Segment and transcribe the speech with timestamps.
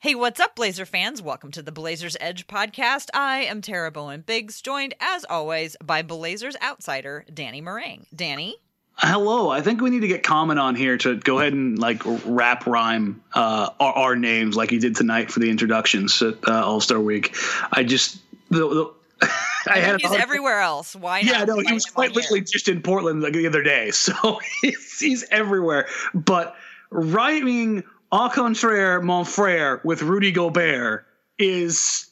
[0.00, 1.20] Hey, what's up, Blazer fans?
[1.20, 3.08] Welcome to the Blazers Edge podcast.
[3.12, 8.06] I am Tara Bowen Biggs, joined as always by Blazers outsider Danny Marang.
[8.14, 8.58] Danny?
[8.94, 9.50] Hello.
[9.50, 12.64] I think we need to get Common on here to go ahead and like rap
[12.68, 16.80] rhyme uh, our, our, names like he did tonight for the introductions at uh, All
[16.80, 17.34] Star Week.
[17.72, 18.18] I just
[18.50, 18.94] the, the
[19.68, 20.94] I had he's everywhere else.
[20.94, 21.18] Why?
[21.18, 25.00] Yeah, no, he was quite literally just in Portland like the other day, so he's,
[25.00, 25.88] he's everywhere.
[26.14, 26.54] But
[26.90, 31.06] rhyming au contraire, mon frere with Rudy Gobert
[31.38, 32.10] is,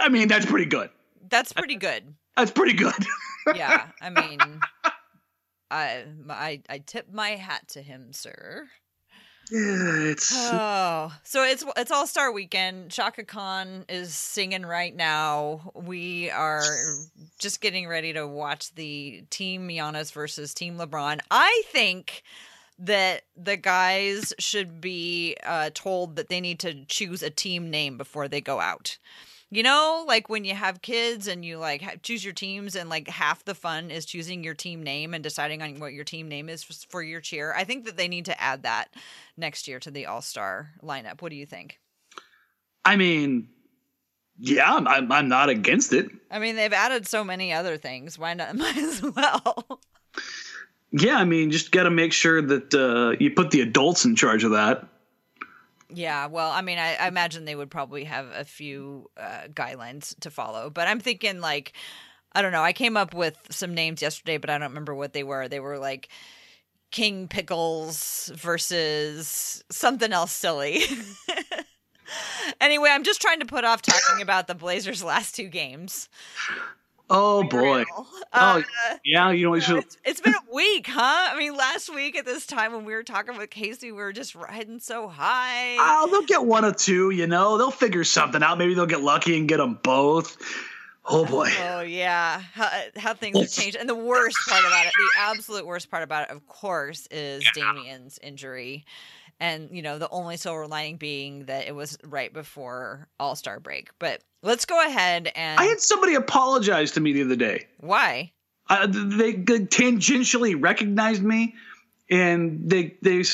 [0.00, 0.90] I mean, that's pretty good.
[1.28, 2.14] That's pretty good.
[2.36, 3.06] That's pretty good.
[3.54, 4.38] yeah, I mean,
[5.70, 8.68] I I I tip my hat to him, sir.
[9.50, 12.90] Yeah, it's oh, so it's it's All Star Weekend.
[12.90, 15.72] Chaka Khan is singing right now.
[15.74, 16.62] We are
[17.38, 21.20] just getting ready to watch the Team Giannis versus Team LeBron.
[21.30, 22.22] I think
[22.78, 27.96] that the guys should be uh, told that they need to choose a team name
[27.96, 28.98] before they go out.
[29.50, 33.06] You know, like when you have kids and you like choose your teams, and like
[33.06, 36.48] half the fun is choosing your team name and deciding on what your team name
[36.48, 37.52] is for your cheer.
[37.54, 38.86] I think that they need to add that
[39.36, 41.20] next year to the All Star lineup.
[41.20, 41.78] What do you think?
[42.82, 43.48] I mean,
[44.38, 46.10] yeah, I'm, I'm not against it.
[46.30, 48.18] I mean, they've added so many other things.
[48.18, 48.56] Why not?
[48.56, 49.80] Might as well.
[50.92, 54.14] Yeah, I mean, just got to make sure that uh, you put the adults in
[54.14, 54.86] charge of that.
[55.88, 60.18] Yeah, well, I mean, I, I imagine they would probably have a few uh, guidelines
[60.20, 61.72] to follow, but I'm thinking like,
[62.34, 62.62] I don't know.
[62.62, 65.48] I came up with some names yesterday, but I don't remember what they were.
[65.48, 66.08] They were like
[66.90, 70.82] King Pickles versus something else silly.
[72.60, 76.08] anyway, I'm just trying to put off talking about the Blazers' last two games.
[77.10, 77.84] Oh boy.
[78.32, 79.78] Uh, oh yeah, you know, should...
[79.78, 81.30] it's, it's been a week, huh?
[81.32, 84.12] I mean, last week at this time when we were talking with Casey, we were
[84.12, 85.76] just riding so high.
[85.78, 87.10] Oh, they'll get one or two.
[87.10, 88.56] You know, they'll figure something out.
[88.58, 90.38] Maybe they'll get lucky and get them both.
[91.04, 91.50] Oh boy.
[91.64, 93.76] Oh yeah, how, how things have changed.
[93.76, 97.44] And the worst part about it, the absolute worst part about it, of course, is
[97.56, 97.72] yeah.
[97.74, 98.86] Damian's injury
[99.42, 103.58] and you know the only silver lining being that it was right before All Star
[103.58, 103.90] break.
[103.98, 107.66] But let's go ahead and I had somebody apologize to me the other day.
[107.78, 108.32] Why?
[108.68, 111.54] Uh, they, they tangentially recognized me,
[112.10, 113.24] and they they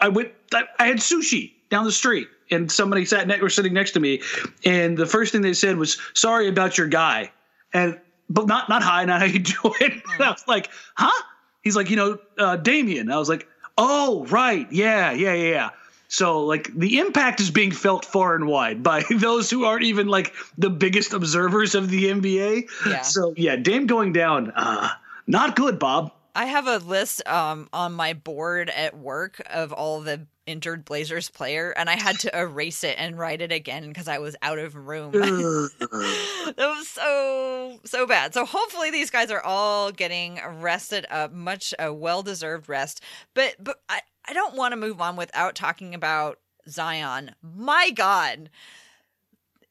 [0.00, 3.72] I went I, I had sushi down the street, and somebody sat next or sitting
[3.72, 4.22] next to me,
[4.64, 7.30] and the first thing they said was sorry about your guy,
[7.72, 10.02] and but not not hi, not how you doing.
[10.02, 10.20] Mm.
[10.20, 11.22] I was like, huh?
[11.62, 13.10] He's like, you know, uh, Damian.
[13.10, 14.70] I was like, Oh, right.
[14.72, 15.70] Yeah, yeah, yeah, yeah.
[16.08, 20.08] So like the impact is being felt far and wide by those who aren't even
[20.08, 22.68] like the biggest observers of the NBA.
[22.86, 23.02] Yeah.
[23.02, 24.90] So yeah, Dame going down, uh,
[25.26, 26.12] not good, Bob.
[26.34, 31.28] I have a list um, on my board at work of all the injured Blazers
[31.28, 34.58] player, and I had to erase it and write it again because I was out
[34.58, 35.10] of room.
[35.12, 38.34] that was so so bad.
[38.34, 43.02] So hopefully these guys are all getting rested up, much a well deserved rest.
[43.34, 47.32] But but I, I don't want to move on without talking about Zion.
[47.42, 48.50] My God.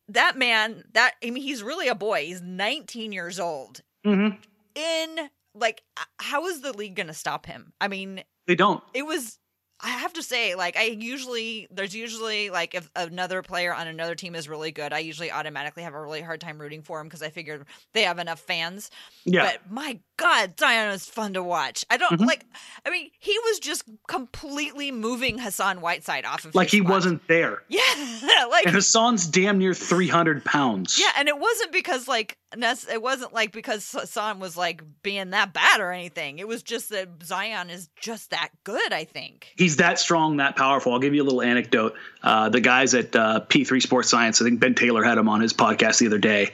[0.07, 2.25] That man, that I mean, he's really a boy.
[2.25, 3.81] He's 19 years old.
[4.05, 4.37] Mm-hmm.
[4.75, 5.81] In like,
[6.19, 7.73] how is the league going to stop him?
[7.81, 8.83] I mean, they don't.
[8.93, 9.39] It was
[9.81, 14.15] I have to say, like, I usually, there's usually, like, if another player on another
[14.15, 17.07] team is really good, I usually automatically have a really hard time rooting for him
[17.07, 18.89] because I figure they have enough fans.
[19.25, 19.43] Yeah.
[19.43, 21.85] But my God, Zion is fun to watch.
[21.89, 22.25] I don't, mm-hmm.
[22.25, 22.45] like,
[22.85, 26.89] I mean, he was just completely moving Hassan Whiteside off of Like he spot.
[26.89, 27.63] wasn't there.
[27.67, 27.81] Yeah.
[28.49, 30.99] like, and Hassan's damn near 300 pounds.
[30.99, 31.11] Yeah.
[31.17, 35.81] And it wasn't because, like, it wasn't like because Hassan was like being that bad
[35.81, 36.39] or anything.
[36.39, 39.53] It was just that Zion is just that good, I think.
[39.57, 40.93] He's that strong, that powerful.
[40.93, 41.95] I'll give you a little anecdote.
[42.23, 45.41] Uh, the guys at uh, P3 Sports Science, I think Ben Taylor had him on
[45.41, 46.51] his podcast the other day.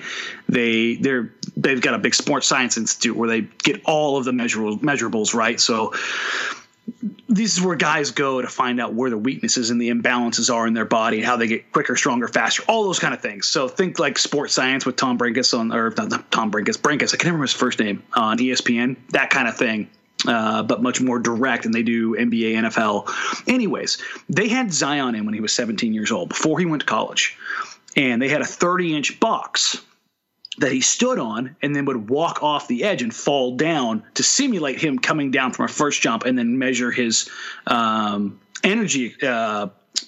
[0.52, 4.32] They they're they've got a big sports science institute where they get all of the
[4.32, 5.60] measurables measurables right.
[5.60, 5.94] So
[7.30, 10.68] this is where guys go to find out where the weaknesses and the imbalances are
[10.68, 13.48] in their body and how they get quicker, stronger, faster, all those kind of things.
[13.48, 17.18] So think like sports science with Tom Brenkus on, or not Tom Brenkus, Brenkus, I
[17.18, 19.90] can't remember his first name on ESPN, that kind of thing
[20.28, 23.10] uh, but much more direct than they do NBA, NFL.
[23.48, 23.98] Anyways,
[24.30, 27.38] they had Zion in when he was 17 years old, before he went to college.
[27.96, 29.82] And they had a 30 inch box
[30.58, 34.24] that he stood on and then would walk off the edge and fall down to
[34.24, 37.30] simulate him coming down from a first jump and then measure his
[37.68, 39.68] um, energy uh,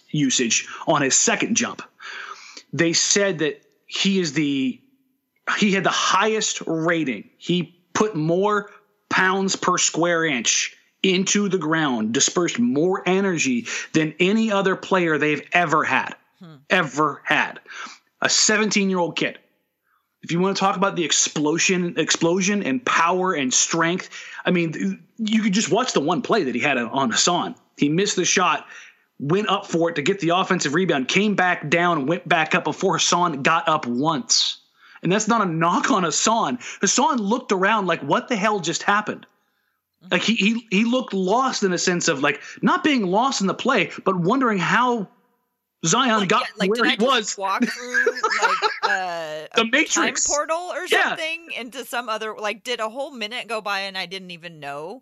[0.10, 1.82] usage on his second jump.
[2.74, 4.80] They said that he is the
[5.58, 7.30] he had the highest rating.
[7.38, 8.72] He put more
[9.10, 15.48] pounds per square inch into the ground, dispersed more energy than any other player they've
[15.52, 16.16] ever had.
[16.42, 16.56] mm-hmm.
[16.70, 17.60] ever had.
[18.22, 19.38] A 17 year old kid.
[20.24, 24.10] If you want to talk about the explosion, explosion and power and strength,
[24.46, 27.56] I mean, you could just watch the one play that he had on Hassan.
[27.78, 28.66] He missed the shot,
[29.20, 32.64] went up for it to get the offensive rebound, came back down, went back up
[32.64, 34.58] before Hassan got up once.
[35.02, 36.60] And that's not a knock on Hassan.
[36.80, 39.26] Hassan looked around like, what the hell just happened?
[40.12, 43.48] Like he, he he looked lost in a sense of like not being lost in
[43.48, 45.08] the play, but wondering how
[45.86, 47.38] Zion like, got yeah, like, where he was.
[47.38, 51.62] Walk through like uh, the Matrix portal or something yeah.
[51.62, 55.02] into some other like did a whole minute go by and I didn't even know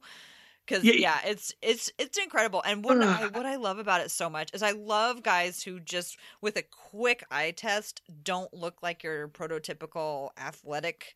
[0.66, 2.64] because yeah, yeah, it's it's it's incredible.
[2.66, 5.80] And what I what I love about it so much is I love guys who
[5.80, 11.14] just with a quick eye test don't look like your prototypical athletic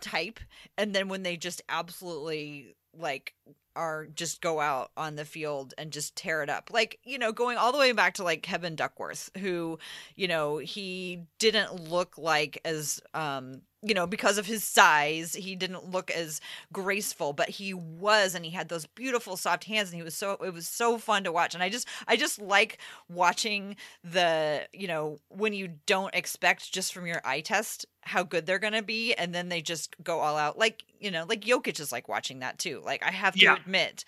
[0.00, 0.40] type,
[0.76, 3.34] and then when they just absolutely like
[3.80, 6.68] are just go out on the field and just tear it up.
[6.70, 9.78] Like, you know, going all the way back to like Kevin Duckworth, who,
[10.16, 15.56] you know, he didn't look like as um you know, because of his size, he
[15.56, 16.40] didn't look as
[16.72, 20.32] graceful, but he was, and he had those beautiful soft hands, and he was so
[20.44, 21.54] it was so fun to watch.
[21.54, 22.78] And I just I just like
[23.08, 28.44] watching the you know when you don't expect just from your eye test how good
[28.44, 30.58] they're gonna be, and then they just go all out.
[30.58, 32.82] Like you know, like Jokic is like watching that too.
[32.84, 33.56] Like I have to yeah.
[33.56, 34.04] admit,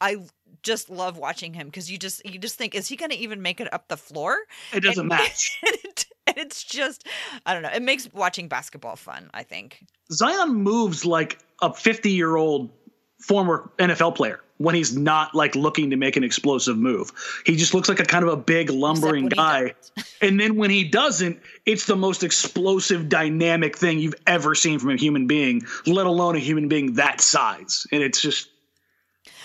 [0.00, 0.16] I
[0.62, 3.42] just love watching him because you just you just think is he going to even
[3.42, 4.38] make it up the floor?
[4.72, 5.58] It doesn't and, match.
[5.62, 7.06] It, and it's just
[7.46, 7.70] I don't know.
[7.70, 9.30] It makes watching basketball fun.
[9.34, 12.70] I think Zion moves like a fifty-year-old
[13.18, 17.10] former NFL player when he's not like looking to make an explosive move.
[17.46, 19.74] He just looks like a kind of a big lumbering guy.
[20.20, 24.90] and then when he doesn't, it's the most explosive dynamic thing you've ever seen from
[24.90, 27.86] a human being, let alone a human being that size.
[27.90, 28.50] And it's just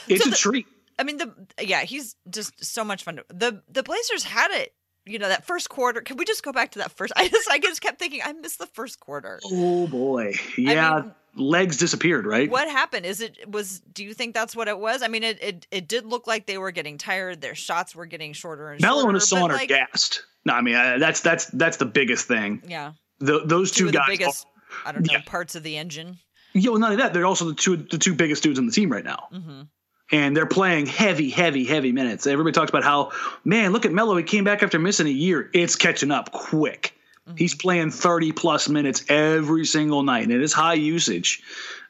[0.09, 0.67] it's so a the, treat.
[0.99, 3.17] I mean the yeah, he's just so much fun.
[3.17, 4.73] To, the the Blazers had it
[5.05, 7.49] you know that first quarter can we just go back to that first i just
[7.49, 9.39] i just kept thinking i missed the first quarter.
[9.45, 10.33] Oh boy.
[10.57, 12.49] Yeah I mean, legs disappeared right?
[12.49, 13.05] What happened?
[13.05, 15.01] Is it was do you think that's what it was?
[15.01, 18.05] I mean it it, it did look like they were getting tired their shots were
[18.05, 20.23] getting shorter and Melo shorter and Hassan are like, gassed.
[20.45, 22.61] No i mean uh, that's that's that's the biggest thing.
[22.67, 22.93] Yeah.
[23.19, 25.21] The, those two, two guys biggest are, i don't know yeah.
[25.25, 26.17] parts of the engine.
[26.53, 28.71] Yeah well not only that they're also the two the two biggest dudes on the
[28.71, 29.27] team right now.
[29.33, 29.61] Mm-hmm
[30.11, 32.27] and they're playing heavy, heavy, heavy minutes.
[32.27, 33.11] Everybody talks about how,
[33.43, 34.15] man, look at Melo.
[34.15, 35.49] He came back after missing a year.
[35.53, 36.93] It's catching up quick.
[37.27, 37.37] Mm-hmm.
[37.37, 41.41] He's playing 30 plus minutes every single night, and it is high usage.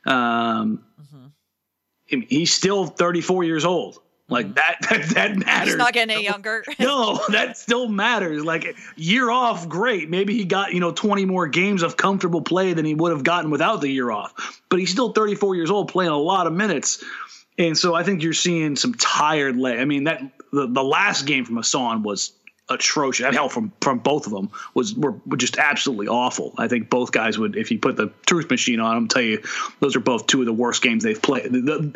[0.06, 2.21] Um, mm-hmm.
[2.29, 4.00] He's still 34 years old.
[4.27, 4.56] Like mm-hmm.
[4.56, 5.67] that, that, that matters.
[5.67, 6.63] He's not getting any younger.
[6.79, 8.44] no, that still matters.
[8.44, 10.09] Like year off, great.
[10.09, 13.23] Maybe he got you know 20 more games of comfortable play than he would have
[13.23, 14.62] gotten without the year off.
[14.69, 17.03] But he's still 34 years old, playing a lot of minutes.
[17.57, 19.80] And so I think you're seeing some tired leg.
[19.80, 20.22] I mean that
[20.52, 22.34] the, the last game from Hassan was
[22.69, 23.34] atrocious.
[23.34, 26.54] Hell, from from both of them was were, were, just absolutely awful.
[26.57, 29.42] I think both guys would, if you put the truth machine on them, tell you
[29.80, 31.52] those are both two of the worst games they've played.
[31.52, 31.94] The,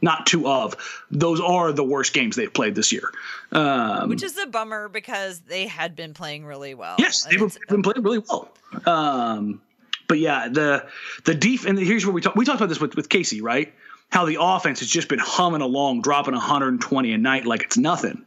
[0.00, 0.76] not two of
[1.10, 3.10] those are the worst games they've played this year.
[3.50, 6.96] Um, Which is a bummer because they had been playing really well.
[6.98, 8.48] Yes, they've been, been playing really well.
[8.86, 9.60] Um,
[10.06, 10.86] but yeah, the
[11.24, 12.34] the def and here's where we talk.
[12.34, 13.72] We talked about this with with Casey, right?
[14.10, 18.24] How the offense has just been humming along, dropping 120 a night like it's nothing.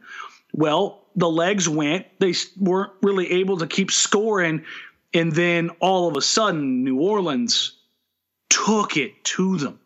[0.52, 2.06] Well, the legs went.
[2.18, 4.64] They weren't really able to keep scoring.
[5.14, 7.76] And then all of a sudden, New Orleans
[8.48, 9.78] took it to them.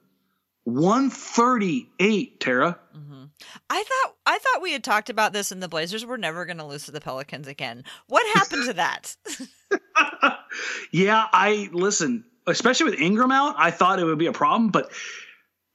[0.64, 2.78] 138, Tara.
[2.97, 3.25] Mm-hmm.
[3.70, 6.56] I thought I thought we had talked about this and the Blazers were never going
[6.56, 7.85] to lose to the Pelicans again.
[8.09, 9.16] What happened to that?
[10.90, 14.90] yeah, I listen, especially with Ingram out, I thought it would be a problem, but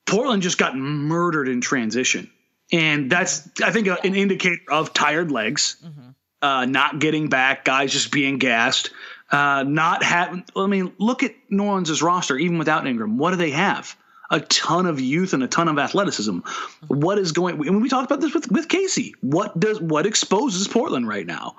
[0.05, 2.29] Portland just got murdered in transition.
[2.71, 6.09] And that's, I think, a, an indicator of tired legs, mm-hmm.
[6.41, 8.91] uh, not getting back, guys just being gassed,
[9.29, 10.45] uh, not having.
[10.55, 13.17] I mean, look at New Orleans' roster, even without Ingram.
[13.17, 13.95] What do they have?
[14.29, 16.39] A ton of youth and a ton of athleticism.
[16.39, 16.99] Mm-hmm.
[17.01, 17.67] What is going?
[17.67, 19.13] And we talked about this with, with Casey.
[19.19, 21.57] What does what exposes Portland right now?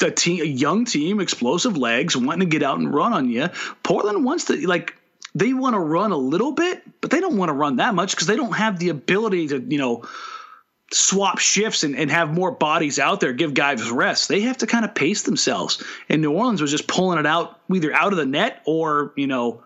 [0.00, 3.48] A team, a young team, explosive legs, wanting to get out and run on you.
[3.82, 4.94] Portland wants to like
[5.38, 8.12] they want to run a little bit, but they don't want to run that much
[8.12, 10.04] because they don't have the ability to, you know,
[10.92, 14.28] swap shifts and, and have more bodies out there, give guys rest.
[14.28, 15.82] They have to kind of pace themselves.
[16.08, 19.26] And New Orleans was just pulling it out either out of the net or, you
[19.26, 19.62] know,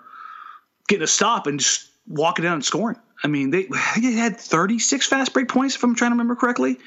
[0.88, 2.98] getting a stop and just walking down and scoring.
[3.24, 3.68] I mean, they,
[4.00, 6.78] they had 36 fast break points, if I'm trying to remember correctly.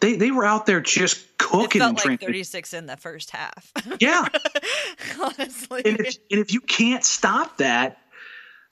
[0.00, 1.80] They, they were out there just cooking.
[1.80, 3.72] It felt like 36 in the first half.
[4.00, 4.26] Yeah.
[5.20, 5.82] Honestly.
[5.84, 7.98] And if, and if you can't stop that,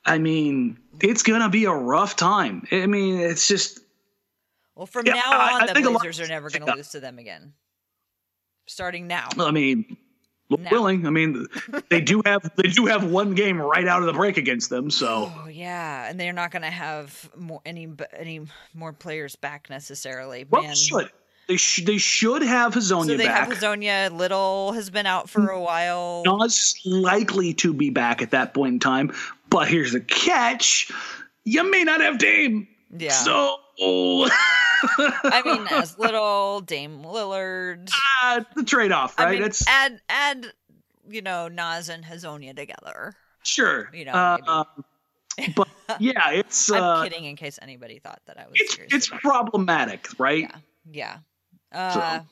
[0.05, 2.67] I mean, it's gonna be a rough time.
[2.73, 3.81] I mean, it's just.
[4.75, 7.01] Well, from yeah, now on, I, I the Blazers are never going to lose to
[7.01, 7.53] them again.
[8.67, 9.29] starting now.
[9.39, 9.99] I mean,
[10.71, 11.07] willing.
[11.07, 11.47] I mean,
[11.91, 14.91] they do have they do have one game right out of the break against them.
[14.91, 18.41] So oh, yeah, and they're not going to have more, any any
[18.75, 20.47] more players back necessarily.
[20.49, 20.75] Well, Man.
[20.75, 21.11] should
[21.49, 23.49] they should they should have Hezonja so they back.
[23.49, 24.13] have Hezonja.
[24.13, 26.23] Little has been out for a while.
[26.25, 26.53] Not
[26.85, 29.13] likely to be back at that point in time.
[29.53, 30.91] But here's the catch:
[31.45, 32.67] you may not have Dame.
[32.97, 33.13] Yeah.
[33.13, 33.59] So.
[33.81, 37.91] I mean, as little Dame Lillard.
[38.25, 39.27] Uh, the trade off, right?
[39.27, 40.47] I mean, it's add add
[41.11, 43.15] you know Nas and Hezonja together.
[43.43, 43.91] Sure.
[43.93, 44.13] You know.
[44.13, 44.65] Uh,
[45.57, 45.69] but
[45.99, 46.71] yeah, it's.
[46.73, 48.53] I'm uh, kidding in case anybody thought that I was.
[48.55, 50.49] It's it's problematic, right?
[50.93, 51.17] Yeah.
[51.73, 51.77] Yeah.
[51.77, 52.27] Uh, so.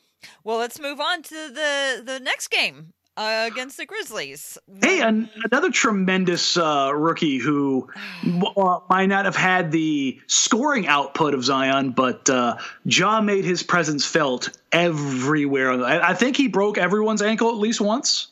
[0.44, 4.56] Well, let's move on to the the next game uh, against the Grizzlies.
[4.82, 7.86] Hey, an, another tremendous uh, rookie who
[8.56, 13.62] uh, might not have had the scoring output of Zion, but uh, Ja made his
[13.62, 15.72] presence felt everywhere.
[15.72, 18.28] I, I, think he broke everyone's ankle at least once.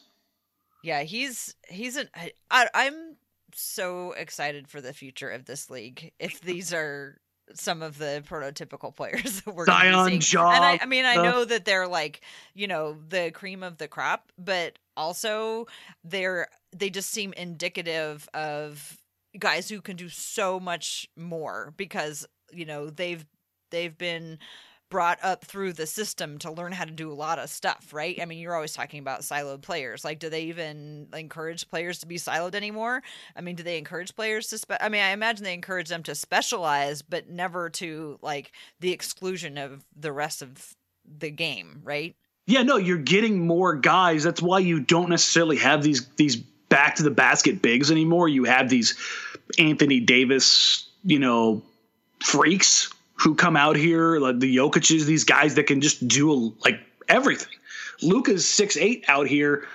[0.82, 2.08] Yeah, he's he's an.
[2.50, 3.16] I, I'm
[3.52, 6.12] so excited for the future of this league.
[6.18, 7.20] If these are
[7.54, 10.50] some of the prototypical players that we're Zion Ja.
[10.50, 12.20] And I, I mean, I know that they're like,
[12.54, 15.66] you know, the cream of the crop, but also
[16.04, 18.98] they're they just seem indicative of
[19.38, 23.24] guys who can do so much more because you know they've
[23.70, 24.38] they've been
[24.90, 28.18] brought up through the system to learn how to do a lot of stuff, right?
[28.20, 30.04] I mean, you're always talking about siloed players.
[30.04, 33.02] Like, do they even encourage players to be siloed anymore?
[33.36, 36.02] I mean, do they encourage players to spe- I mean, I imagine they encourage them
[36.04, 40.74] to specialize, but never to like the exclusion of the rest of
[41.18, 42.14] the game, right?
[42.46, 44.24] Yeah, no, you're getting more guys.
[44.24, 48.28] That's why you don't necessarily have these these back to the basket bigs anymore.
[48.28, 48.94] You have these
[49.58, 51.62] Anthony Davis, you know,
[52.22, 56.80] freaks who come out here, like the Jokic's, these guys that can just do like
[57.08, 57.52] everything.
[58.02, 59.66] Luka's six eight out here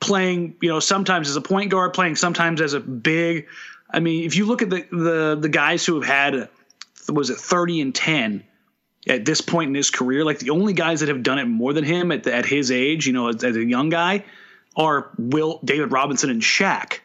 [0.00, 3.46] playing, you know, sometimes as a point guard, playing sometimes as a big.
[3.90, 6.48] I mean, if you look at the the the guys who have had
[7.08, 8.44] was it 30 and 10
[9.06, 11.72] at this point in his career, like the only guys that have done it more
[11.72, 14.24] than him at, the, at his age, you know, as, as a young guy,
[14.76, 17.00] are Will David Robinson and Shaq.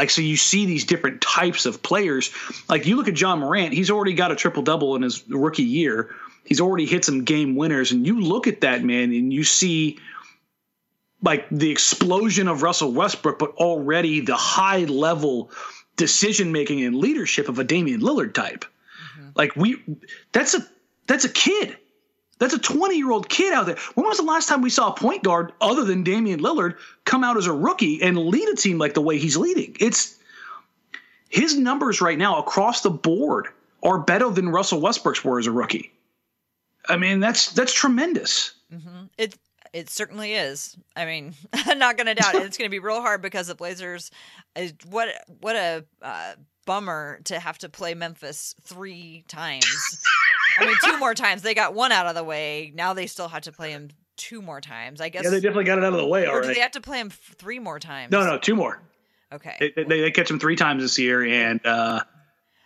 [0.00, 2.30] Like, so you see these different types of players.
[2.70, 5.62] Like, you look at Ja Morant, he's already got a triple double in his rookie
[5.62, 6.08] year.
[6.42, 7.92] He's already hit some game winners.
[7.92, 9.98] And you look at that, man, and you see
[11.22, 15.50] like the explosion of Russell Westbrook, but already the high level
[15.96, 18.64] decision making and leadership of a Damian Lillard type.
[18.64, 19.28] Mm-hmm.
[19.34, 19.84] Like, we,
[20.32, 20.66] that's a,
[21.08, 21.76] that's a kid.
[22.40, 23.76] That's a 20 year old kid out there.
[23.94, 27.22] When was the last time we saw a point guard other than Damian Lillard come
[27.22, 29.76] out as a rookie and lead a team like the way he's leading?
[29.78, 30.18] It's
[31.28, 33.48] his numbers right now across the board
[33.82, 35.92] are better than Russell Westbrook's were as a rookie.
[36.88, 38.54] I mean, that's that's tremendous.
[38.72, 39.04] Mm-hmm.
[39.18, 39.36] It
[39.74, 40.78] it certainly is.
[40.96, 42.42] I mean, I'm not going to doubt it.
[42.42, 44.10] It's going to be real hard because the Blazers.
[44.88, 45.08] What
[45.40, 46.32] what a uh,
[46.64, 50.00] bummer to have to play Memphis three times.
[50.60, 51.42] I mean, two more times.
[51.42, 52.72] They got one out of the way.
[52.74, 55.00] Now they still have to play him two more times.
[55.00, 55.24] I guess.
[55.24, 56.48] Yeah, they definitely got it out of the way or already.
[56.48, 58.12] do they have to play him three more times?
[58.12, 58.80] No, no, two more.
[59.32, 59.72] Okay.
[59.76, 62.02] They, they, they catch him three times this year, and uh,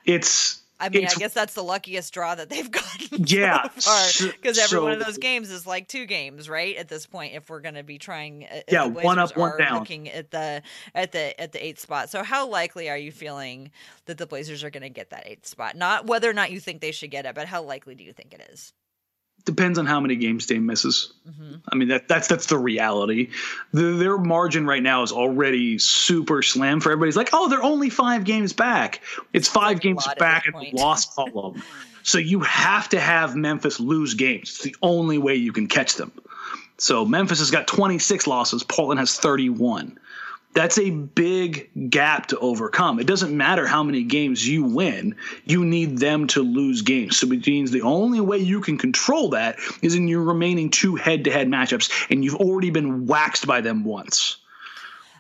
[0.04, 3.24] it's I mean, I guess that's the luckiest draw that they've gotten.
[3.26, 6.76] Yeah, so because every so, one of those games is like two games, right?
[6.76, 9.78] At this point, if we're going to be trying, uh, yeah, one up, one down,
[9.78, 10.62] looking at the
[10.94, 12.10] at the at the eighth spot.
[12.10, 13.70] So, how likely are you feeling
[14.04, 15.76] that the Blazers are going to get that eighth spot?
[15.76, 18.12] Not whether or not you think they should get it, but how likely do you
[18.12, 18.72] think it is?
[19.44, 21.12] Depends on how many games Dame misses.
[21.28, 21.54] Mm-hmm.
[21.70, 23.30] I mean that that's that's the reality.
[23.72, 27.90] The, their margin right now is already super slim for everybody's like, oh, they're only
[27.90, 29.00] five games back.
[29.32, 31.62] It's five games back and lost all of them.
[32.02, 34.50] so you have to have Memphis lose games.
[34.50, 36.12] It's the only way you can catch them.
[36.76, 38.62] So Memphis has got 26 losses.
[38.64, 39.98] Portland has 31
[40.54, 42.98] that's a big gap to overcome.
[43.00, 47.18] It doesn't matter how many games you win, you need them to lose games.
[47.18, 50.94] So it means the only way you can control that is in your remaining two
[50.94, 54.38] head to head matchups, and you've already been waxed by them once.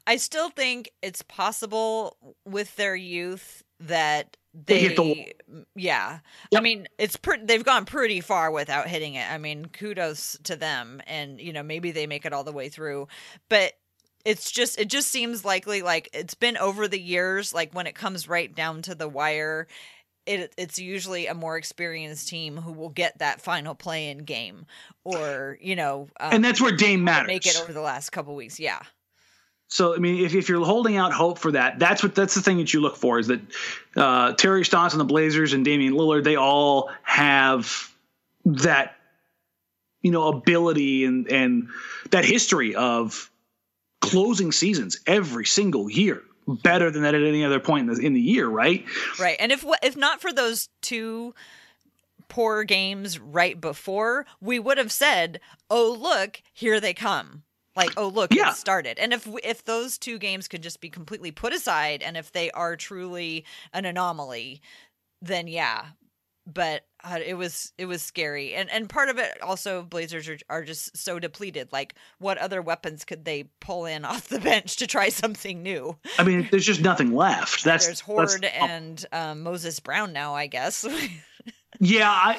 [0.06, 4.36] I still think it's possible with their youth that
[4.66, 6.20] they, they the yeah
[6.52, 6.60] yep.
[6.60, 11.02] i mean it's they've gone pretty far without hitting it i mean kudos to them
[11.08, 13.08] and you know maybe they make it all the way through
[13.48, 13.72] but
[14.24, 17.94] it's just it just seems likely like it's been over the years like when it
[17.94, 19.66] comes right down to the wire
[20.26, 24.66] it, it's usually a more experienced team who will get that final play in game
[25.04, 28.34] or you know um, and that's where Dame matters make it over the last couple
[28.34, 28.80] weeks yeah.
[29.66, 32.42] So I mean, if, if you're holding out hope for that, that's what that's the
[32.42, 33.40] thing that you look for is that
[33.96, 37.90] uh, Terry Stotts and the Blazers and Damian Lillard they all have
[38.44, 38.94] that
[40.02, 41.68] you know ability and and
[42.10, 43.30] that history of
[44.10, 48.12] closing seasons every single year better than that at any other point in the, in
[48.12, 48.84] the year, right?
[49.18, 49.36] Right.
[49.40, 51.34] And if if not for those two
[52.28, 57.44] poor games right before, we would have said, "Oh, look, here they come."
[57.76, 58.50] Like, "Oh, look, Yeah.
[58.50, 62.16] it started." And if if those two games could just be completely put aside and
[62.16, 64.60] if they are truly an anomaly,
[65.22, 65.86] then yeah.
[66.46, 68.54] But uh, it was it was scary.
[68.54, 71.72] And and part of it also Blazers are, are just so depleted.
[71.72, 75.96] Like what other weapons could they pull in off the bench to try something new?
[76.18, 77.64] I mean, there's just nothing left.
[77.64, 80.86] That's There's that's- Hoard and um, Moses Brown now, I guess.
[81.80, 82.38] Yeah, I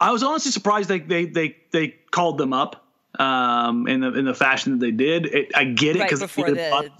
[0.00, 2.83] I was honestly surprised they they they, they called them up
[3.18, 5.26] um, in the in the fashion that they did.
[5.26, 6.90] It, I get it Right because before the-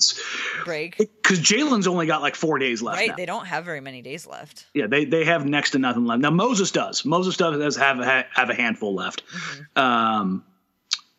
[0.64, 0.96] break.
[0.98, 2.98] because Jalen's only got like four days left.
[2.98, 3.16] Right, now.
[3.16, 4.66] they don't have very many days left.
[4.74, 6.20] Yeah, they they have next to nothing left.
[6.20, 7.04] Now Moses does.
[7.04, 9.22] Moses does have a, have a handful left.
[9.26, 9.80] Mm-hmm.
[9.80, 10.44] Um,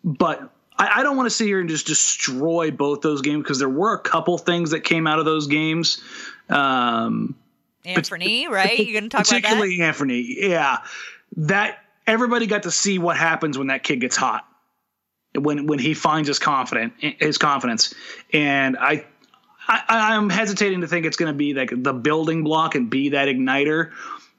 [0.04, 3.60] but I, I don't want to sit here and just destroy both those games because
[3.60, 6.02] there were a couple things that came out of those games.
[6.50, 7.36] Um,
[7.84, 8.80] Anthony, right?
[8.80, 10.38] You're gonna talk about particularly Anthony.
[10.40, 10.80] Yeah,
[11.38, 14.48] that everybody got to see what happens when that kid gets hot.
[15.38, 17.94] When when he finds his confident his confidence,
[18.34, 19.06] and I.
[19.68, 23.10] I, I'm hesitating to think it's going to be like the building block and be
[23.10, 23.94] that igniter,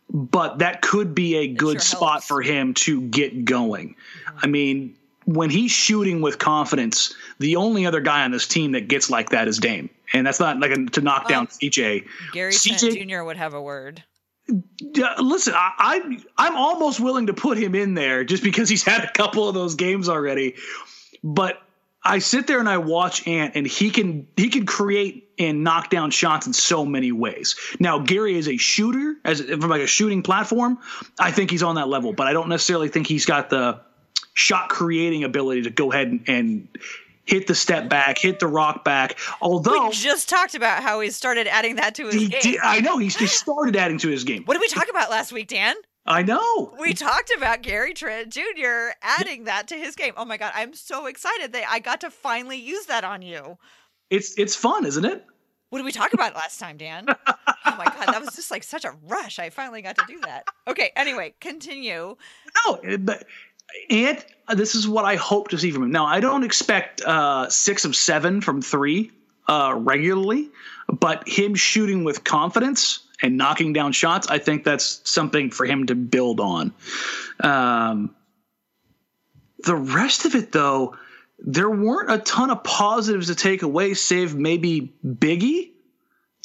[0.09, 2.29] but that could be a good sure spot helps.
[2.29, 3.97] for him to get going.
[4.29, 4.39] Mm-hmm.
[4.41, 8.89] I mean, when he's shooting with confidence, the only other guy on this team that
[8.89, 12.07] gets like that is Dame, and that's not like a, to knock oh, down CJ.
[12.33, 13.23] Gary CJ Trent Jr.
[13.25, 14.03] would have a word.
[14.79, 18.85] Yeah, listen, I, I I'm almost willing to put him in there just because he's
[18.85, 20.55] had a couple of those games already.
[21.35, 21.61] But
[22.05, 25.91] I sit there and I watch Ant, and he can he can create and knock
[25.91, 27.57] down shots in so many ways.
[27.81, 30.79] Now Gary is a shooter, as from like a shooting platform.
[31.19, 33.81] I think he's on that level, but I don't necessarily think he's got the
[34.35, 36.69] shot creating ability to go ahead and, and
[37.25, 39.19] hit the step back, hit the rock back.
[39.41, 42.41] Although We just talked about how he started adding that to his he game.
[42.41, 44.45] did, I know he's he started adding to his game.
[44.45, 45.75] what did we talk about last week, Dan?
[46.07, 46.75] I know.
[46.79, 48.91] We talked about Gary Trent Jr.
[49.03, 50.13] adding that to his game.
[50.17, 53.59] Oh my god, I'm so excited that I got to finally use that on you.
[54.11, 55.25] It's it's fun, isn't it?
[55.71, 57.07] What did we talk about last time, Dan?
[57.69, 59.39] Oh my god, that was just like such a rush.
[59.41, 60.45] I finally got to do that.
[60.69, 62.17] Okay, anyway, continue.
[62.65, 63.27] No, but
[63.91, 65.91] and this is what I hope to see from him.
[65.91, 69.11] Now, I don't expect uh, six of seven from three
[69.49, 70.51] uh, regularly,
[70.89, 75.87] but him shooting with confidence and knocking down shots, I think that's something for him
[75.87, 76.73] to build on.
[77.41, 78.15] Um,
[79.65, 80.97] the rest of it, though,
[81.39, 85.71] there weren't a ton of positives to take away, save maybe Biggie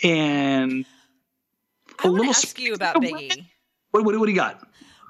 [0.03, 0.85] and
[1.99, 3.45] I a little ask you about Biggie.
[3.91, 4.61] what, what, what do you got?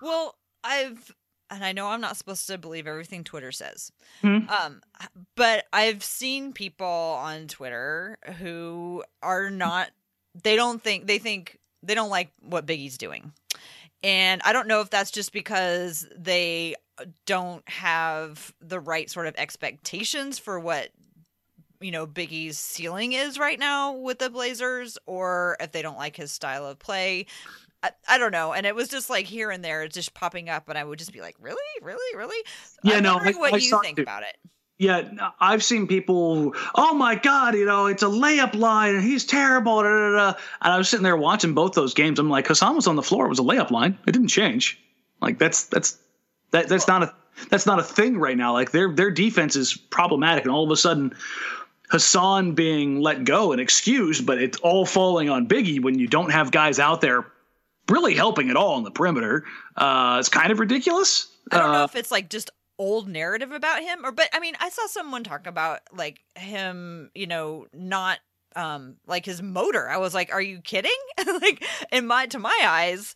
[0.02, 1.14] Well, I've
[1.52, 3.92] and I know I'm not supposed to believe everything Twitter says.
[4.24, 4.50] Mhm.
[4.50, 4.82] Um
[5.36, 9.92] but I've seen people on Twitter who are not
[10.44, 13.34] they don't think they think they don't like what Biggie's doing.
[14.04, 16.76] And I don't know if that's just because they
[17.26, 20.90] don't have the right sort of expectations for what
[21.80, 26.16] you know Biggie's ceiling is right now with the Blazers or if they don't like
[26.16, 27.26] his style of play.
[27.84, 28.54] I, I don't know.
[28.54, 31.00] And it was just like here and there, it's just popping up, and I would
[31.00, 32.44] just be like, really, really, really.
[32.84, 34.04] Yeah, I'm no, I- what I you think it.
[34.04, 34.38] about it.
[34.78, 36.56] Yeah, I've seen people.
[36.74, 39.84] Oh my God, you know, it's a layup line, and he's terrible.
[39.84, 40.28] Da, da, da.
[40.60, 42.18] And I was sitting there watching both those games.
[42.18, 43.28] I'm like, Hassan was on the floor.
[43.28, 44.00] It was a layup line.
[44.08, 44.80] It didn't change.
[45.22, 46.00] Like that's that's
[46.50, 47.14] that that's not a
[47.52, 48.54] that's not a thing right now.
[48.54, 51.14] Like their their defense is problematic, and all of a sudden.
[51.90, 56.32] Hassan being let go and excused, but it's all falling on Biggie when you don't
[56.32, 57.26] have guys out there
[57.92, 59.44] really helping at all on the perimeter.
[59.76, 61.28] Uh, it's kind of ridiculous.
[61.52, 62.50] I don't know Uh, if it's like just
[62.80, 67.12] old narrative about him or but I mean I saw someone talk about like him,
[67.14, 68.20] you know, not
[68.56, 69.88] um like his motor.
[69.90, 70.92] I was like, are you kidding?
[71.42, 73.14] like in my to my eyes,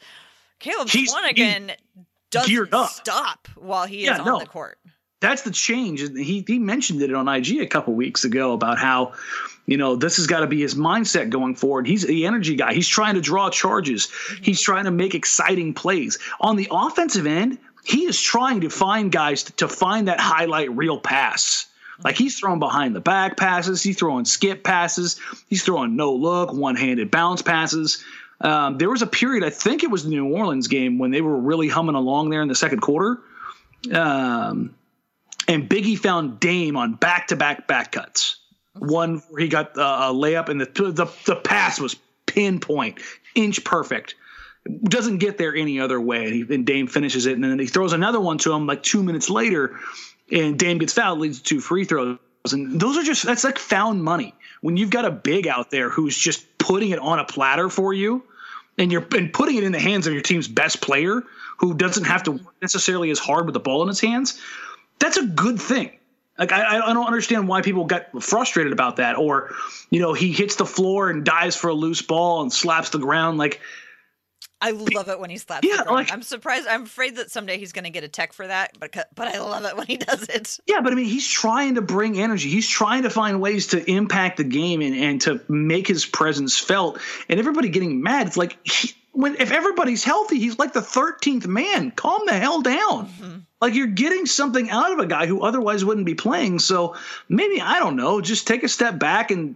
[0.60, 1.72] Caleb He's- Swanigan
[2.32, 4.40] doesn't stop while he Yeah, is on no.
[4.40, 4.78] the court.
[5.22, 6.02] that's the change.
[6.02, 9.14] He he mentioned it on IG a couple weeks ago about how,
[9.66, 11.88] you know, this has got to be his mindset going forward.
[11.88, 12.74] He's the energy guy.
[12.74, 14.12] He's trying to draw charges.
[14.42, 16.20] He's trying to make exciting plays.
[16.40, 20.76] On the offensive end, he is trying to find guys to, to find that highlight
[20.76, 21.68] reel pass.
[22.04, 26.52] Like he's throwing behind the back passes, he's throwing skip passes, he's throwing no look,
[26.52, 28.04] one handed bounce passes.
[28.42, 31.22] Um, there was a period, I think it was the New Orleans game, when they
[31.22, 33.22] were really humming along there in the second quarter.
[33.94, 34.76] Um,
[35.48, 38.38] and Biggie found Dame on back to back back cuts.
[38.78, 43.00] One where he got uh, a layup, and the, the the pass was pinpoint,
[43.34, 44.16] inch perfect.
[44.84, 46.26] doesn't get there any other way.
[46.26, 48.84] And, he, and Dame finishes it, and then he throws another one to him like
[48.84, 49.80] two minutes later,
[50.32, 52.18] and Dame gets fouled, leads to free throws.
[52.52, 55.90] And those are just that's like found money when you've got a big out there
[55.90, 58.24] who's just putting it on a platter for you,
[58.78, 61.24] and you're and putting it in the hands of your team's best player
[61.58, 64.40] who doesn't have to work necessarily as hard with the ball in his hands.
[65.00, 65.92] That's a good thing.
[66.38, 69.56] Like I, I don't understand why people got frustrated about that, or
[69.90, 73.00] you know he hits the floor and dives for a loose ball and slaps the
[73.00, 73.38] ground.
[73.38, 73.62] Like
[74.62, 75.96] I love it when he slaps yeah, the ground.
[75.96, 76.68] Like, I'm surprised.
[76.68, 79.40] I'm afraid that someday he's going to get a tech for that, but but I
[79.40, 80.60] love it when he does it.
[80.66, 82.50] Yeah, but I mean, he's trying to bring energy.
[82.50, 86.58] He's trying to find ways to impact the game and, and to make his presence
[86.58, 87.00] felt.
[87.30, 88.28] And everybody getting mad.
[88.28, 91.92] It's like he, when if everybody's healthy, he's like the 13th man.
[91.92, 93.08] Calm the hell down.
[93.08, 93.38] Mm-hmm.
[93.62, 96.60] Like you're getting something out of a guy who otherwise wouldn't be playing.
[96.60, 96.96] So
[97.30, 98.22] maybe I don't know.
[98.22, 99.56] Just take a step back and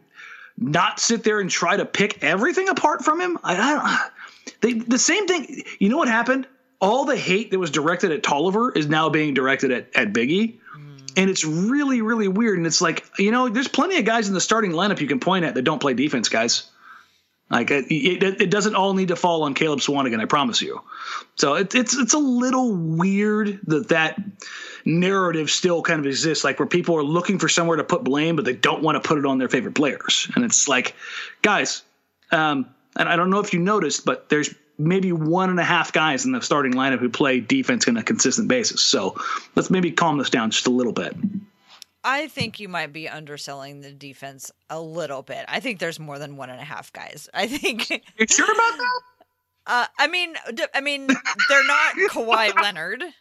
[0.57, 3.37] not sit there and try to pick everything apart from him.
[3.43, 5.63] I, I don't they, the same thing.
[5.79, 6.47] You know what happened?
[6.81, 10.55] All the hate that was directed at Tolliver is now being directed at, at Biggie.
[10.77, 11.11] Mm.
[11.17, 12.57] And it's really, really weird.
[12.57, 15.19] And it's like, you know, there's plenty of guys in the starting lineup you can
[15.19, 16.69] point at that don't play defense, guys.
[17.49, 20.81] Like it, it, it doesn't all need to fall on Caleb Swanigan, I promise you.
[21.35, 24.21] So it, it's it's a little weird that that
[24.85, 28.35] narrative still kind of exists, like where people are looking for somewhere to put blame,
[28.35, 30.29] but they don't want to put it on their favorite players.
[30.35, 30.95] And it's like,
[31.41, 31.81] guys,
[32.31, 35.91] um, and I don't know if you noticed, but there's maybe one and a half
[35.91, 38.81] guys in the starting lineup who play defense on a consistent basis.
[38.81, 39.19] So
[39.55, 41.15] let's maybe calm this down just a little bit.
[42.03, 45.45] I think you might be underselling the defense a little bit.
[45.47, 47.29] I think there's more than one and a half guys.
[47.33, 47.89] I think.
[48.17, 48.99] You sure about that?
[49.65, 50.35] Uh, I mean,
[50.73, 53.03] I mean, they're not Kawhi Leonard.
[53.03, 53.11] Um,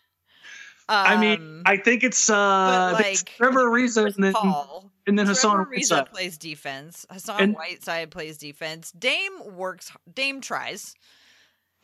[0.89, 5.67] I mean, I think it's uh, like Trevor Ariza and then Paul and then Hassan
[5.67, 7.05] Ariza plays defense.
[7.11, 8.93] Hassan and, Whiteside plays defense.
[8.93, 9.93] Dame works.
[10.15, 10.95] Dame tries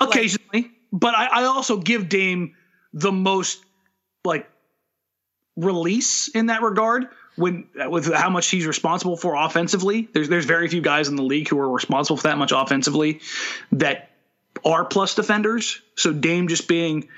[0.00, 2.54] occasionally, like, but I, I also give Dame
[2.94, 3.62] the most
[4.24, 4.48] like
[5.56, 10.08] release in that regard when with how much he's responsible for offensively.
[10.12, 13.20] There's there's very few guys in the league who are responsible for that much offensively
[13.72, 14.10] that
[14.64, 15.80] are plus defenders.
[15.96, 17.08] So Dame just being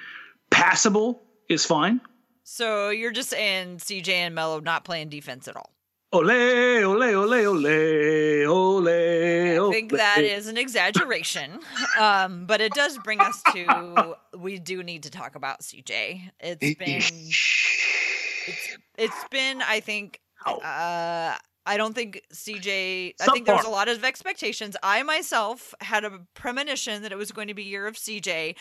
[0.51, 2.01] passable is fine.
[2.45, 5.71] So you're just saying CJ and Melo not playing defense at all.
[6.13, 11.59] Ole, ole, ole, ole, ole, I think that is an exaggeration,
[11.99, 16.31] um, but it does bring us to we do need to talk about CJ.
[16.39, 17.03] It's been
[18.99, 21.35] it's, been I think uh,
[21.67, 23.15] I don't think CJ.
[23.21, 24.77] I think there's a lot of expectations.
[24.83, 28.57] I myself had a premonition that it was going to be year of CJ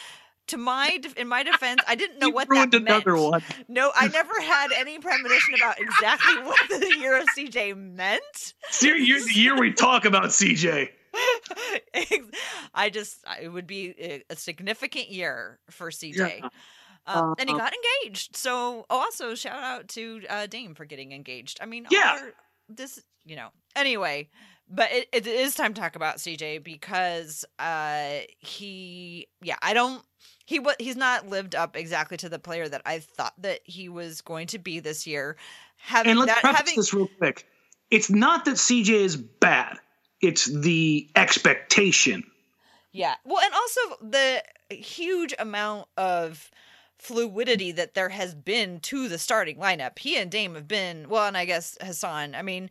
[0.48, 3.06] to my in my defense, I didn't know you what that meant.
[3.06, 3.44] One.
[3.68, 8.54] No, I never had any premonition about exactly what the year of CJ meant.
[8.82, 10.90] Year, the year we talk about CJ.
[12.74, 16.42] I just it would be a significant year for CJ.
[16.42, 16.50] Yeah.
[17.08, 18.36] Um, uh, and he got engaged.
[18.36, 21.60] So also shout out to uh, Dame for getting engaged.
[21.62, 22.34] I mean, yeah, our,
[22.70, 23.50] this you know.
[23.76, 24.30] Anyway,
[24.70, 30.04] but it, it is time to talk about CJ because uh, he yeah I don't
[30.46, 33.90] he what he's not lived up exactly to the player that I thought that he
[33.90, 35.38] was going to be this year.
[35.78, 37.48] Having and let's that, preface having, this real quick.
[37.92, 39.78] It's not that CJ is bad;
[40.22, 42.24] it's the expectation.
[42.92, 43.16] Yeah.
[43.26, 46.50] Well, and also the huge amount of
[47.06, 50.00] fluidity that there has been to the starting lineup.
[50.00, 52.34] He and Dame have been well, and I guess Hassan.
[52.34, 52.70] I mean,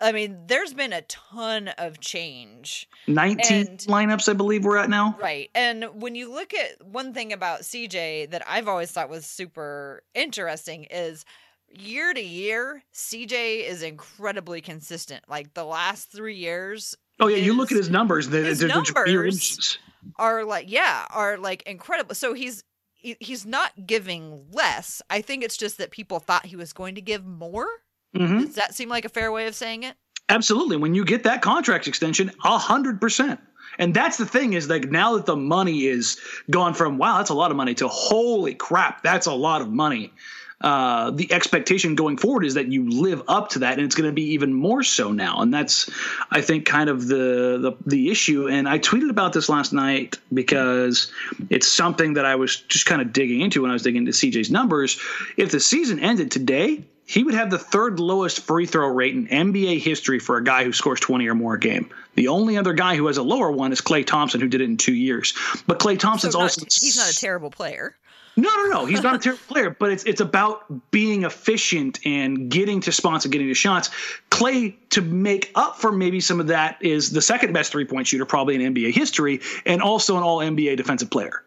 [0.00, 2.88] I mean, there's been a ton of change.
[3.06, 5.14] 19 and, lineups, I believe we're at now.
[5.20, 5.50] Right.
[5.54, 10.02] And when you look at one thing about CJ that I've always thought was super
[10.14, 11.26] interesting is
[11.68, 15.24] year to year, CJ is incredibly consistent.
[15.28, 16.96] Like the last three years.
[17.20, 17.36] Oh, yeah.
[17.36, 19.78] His, you look at his numbers, the, his numbers
[20.16, 22.14] are like, yeah, are like incredible.
[22.14, 22.64] So he's,
[23.00, 25.02] he's not giving less.
[25.10, 27.66] I think it's just that people thought he was going to give more.
[28.14, 28.40] Mm-hmm.
[28.40, 29.96] Does that seem like a fair way of saying it?
[30.28, 30.76] Absolutely.
[30.76, 33.40] When you get that contract extension, a hundred percent.
[33.78, 36.18] And that's the thing is like now that the money is
[36.50, 39.70] gone from wow that's a lot of money to holy crap that's a lot of
[39.70, 40.12] money.
[40.60, 44.08] Uh, the expectation going forward is that you live up to that, and it's going
[44.08, 45.40] to be even more so now.
[45.40, 45.88] And that's,
[46.30, 48.46] I think, kind of the, the the issue.
[48.46, 51.10] And I tweeted about this last night because
[51.48, 54.12] it's something that I was just kind of digging into when I was digging into
[54.12, 55.00] CJ's numbers.
[55.38, 59.26] If the season ended today, he would have the third lowest free throw rate in
[59.26, 61.90] NBA history for a guy who scores 20 or more a game.
[62.14, 64.64] The only other guy who has a lower one is Klay Thompson, who did it
[64.64, 65.34] in two years.
[65.66, 67.96] But Klay Thompson's so not, also he's not a terrible player.
[68.36, 68.86] No, no, no.
[68.86, 73.24] He's not a terrible player, but it's it's about being efficient and getting to spots
[73.24, 73.90] and getting to shots.
[74.30, 78.06] Klay, to make up for maybe some of that, is the second best three point
[78.06, 81.42] shooter probably in NBA history, and also an All NBA defensive player.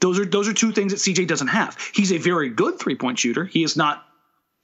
[0.00, 1.76] Those are those are two things that CJ doesn't have.
[1.94, 3.44] He's a very good three point shooter.
[3.44, 4.06] He is not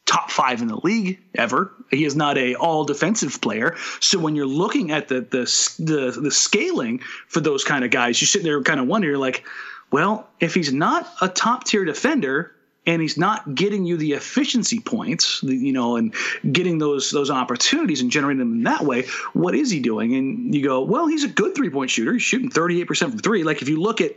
[0.06, 1.72] top five in the league ever.
[1.90, 3.76] He is not a all defensive player.
[4.00, 5.44] So when you're looking at the the
[5.78, 9.44] the, the scaling for those kind of guys, you're sitting there kind of wondering, like,
[9.90, 12.52] well, if he's not a top tier defender
[12.86, 16.14] and he's not getting you the efficiency points, you know, and
[16.52, 20.14] getting those those opportunities and generating them in that way, what is he doing?
[20.14, 22.12] And you go, well, he's a good three point shooter.
[22.12, 23.42] He's shooting 38% from three.
[23.42, 24.16] Like if you look at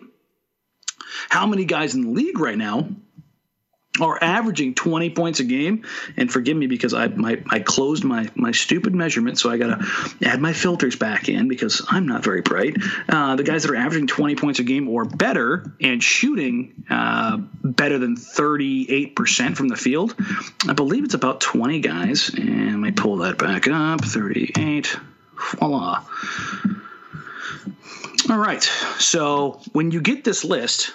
[1.29, 2.89] how many guys in the league right now
[4.01, 5.85] are averaging 20 points a game.
[6.17, 9.85] And forgive me because I my, I closed my my stupid measurement so I gotta
[10.23, 12.75] add my filters back in because I'm not very bright.
[13.07, 17.37] Uh, the guys that are averaging 20 points a game or better and shooting uh,
[17.37, 20.15] better than 38% from the field
[20.67, 22.29] I believe it's about 20 guys.
[22.29, 24.03] And me pull that back up.
[24.03, 24.97] 38
[25.59, 26.03] voila.
[28.29, 28.63] All right.
[28.99, 30.93] So when you get this list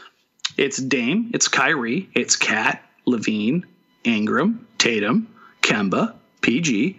[0.57, 3.65] it's Dame, it's Kyrie, it's KAT, LaVine,
[4.05, 5.29] Ingram, Tatum,
[5.63, 6.99] Kemba, PG,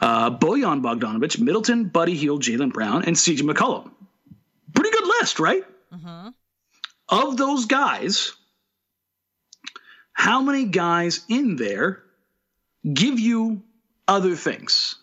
[0.00, 3.90] uh, Bojan Bogdanovic, Middleton, Buddy Hield, Jaylen Brown, and CJ McCollum.
[4.74, 5.62] Pretty good list, right?
[5.92, 6.28] Mm-hmm.
[7.10, 8.32] Of those guys,
[10.12, 12.02] how many guys in there
[12.92, 13.62] give you
[14.06, 14.96] other things?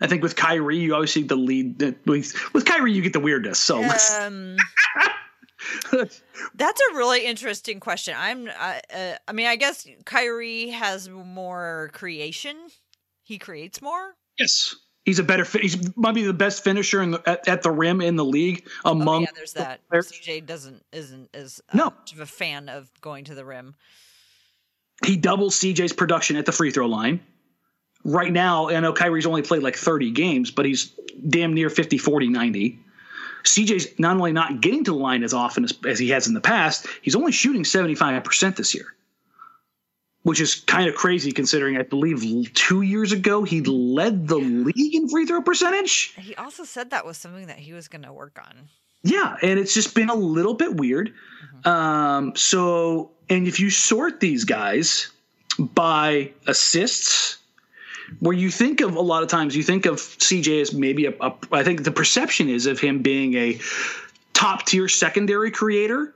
[0.00, 1.82] I think with Kyrie, you always see the lead.
[2.06, 3.58] With, with Kyrie, you get the weirdness.
[3.58, 4.56] So um,
[6.54, 8.14] That's a really interesting question.
[8.16, 12.56] I'm, uh, uh, I mean, I guess Kyrie has more creation.
[13.22, 14.14] He creates more.
[14.38, 15.44] Yes, he's a better.
[15.44, 19.22] He's might be the best finisher the, at, at, the rim in the league among.
[19.22, 19.86] Oh, yeah, there's that.
[19.88, 20.10] Players.
[20.10, 21.84] CJ doesn't isn't as uh, no.
[21.84, 23.74] much of a fan of going to the rim.
[25.04, 27.20] He doubles CJ's production at the free throw line.
[28.04, 30.92] Right now, I know Kyrie's only played like 30 games, but he's
[31.28, 32.78] damn near 50, 40, 90.
[33.44, 36.34] CJ's not only not getting to the line as often as, as he has in
[36.34, 38.94] the past, he's only shooting 75% this year,
[40.22, 44.94] which is kind of crazy considering I believe two years ago he led the league
[44.94, 46.14] in free throw percentage.
[46.16, 48.68] He also said that was something that he was going to work on.
[49.02, 51.12] Yeah, and it's just been a little bit weird.
[51.64, 51.68] Mm-hmm.
[51.68, 55.10] Um, so, and if you sort these guys
[55.58, 57.38] by assists,
[58.18, 61.14] where you think of a lot of times you think of CJ as maybe a,
[61.20, 63.58] a I think the perception is of him being a
[64.32, 66.14] top tier secondary creator.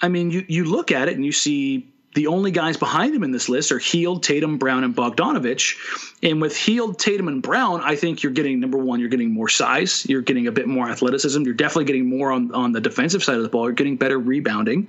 [0.00, 3.24] I mean, you you look at it and you see the only guys behind him
[3.24, 5.74] in this list are Hield, Tatum, Brown, and Bogdanovic.
[6.22, 9.48] And with Hield, Tatum, and Brown, I think you're getting number one, you're getting more
[9.48, 13.22] size, you're getting a bit more athleticism, you're definitely getting more on, on the defensive
[13.22, 14.86] side of the ball, you're getting better rebounding.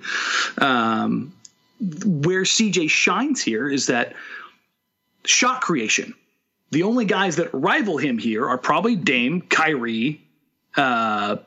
[0.60, 1.34] Um,
[2.06, 4.14] where CJ shines here is that
[5.28, 6.14] shot creation.
[6.72, 10.22] The only guys that rival him here are probably Dame, Kyrie,
[10.76, 11.38] uh,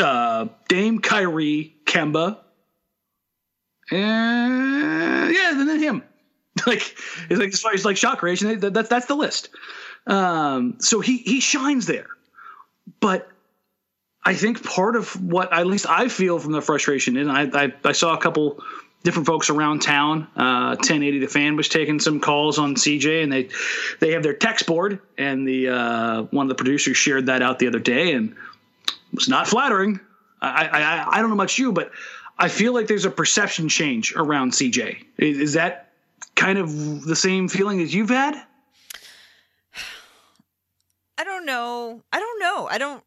[0.00, 2.38] uh, Dame, Kyrie, Kemba,
[3.90, 6.02] and yeah, and then him.
[6.66, 6.96] like
[7.30, 9.50] it's like as far as like shot creation, that, that's that's the list.
[10.06, 12.08] Um, so he he shines there,
[13.00, 13.28] but
[14.24, 17.72] I think part of what at least I feel from the frustration, and I I,
[17.84, 18.62] I saw a couple
[19.02, 20.28] different folks around town.
[20.36, 23.48] Uh, 1080 the fan was taking some calls on CJ, and they
[24.00, 27.58] they have their text board, and the uh, one of the producers shared that out
[27.58, 28.30] the other day, and
[28.86, 30.00] it was not flattering.
[30.40, 31.90] I, I I don't know about you, but
[32.38, 35.04] I feel like there's a perception change around CJ.
[35.18, 35.92] Is, is that
[36.34, 38.40] kind of the same feeling as you've had?
[41.20, 42.02] I don't know.
[42.12, 42.68] I don't know.
[42.70, 43.02] I don't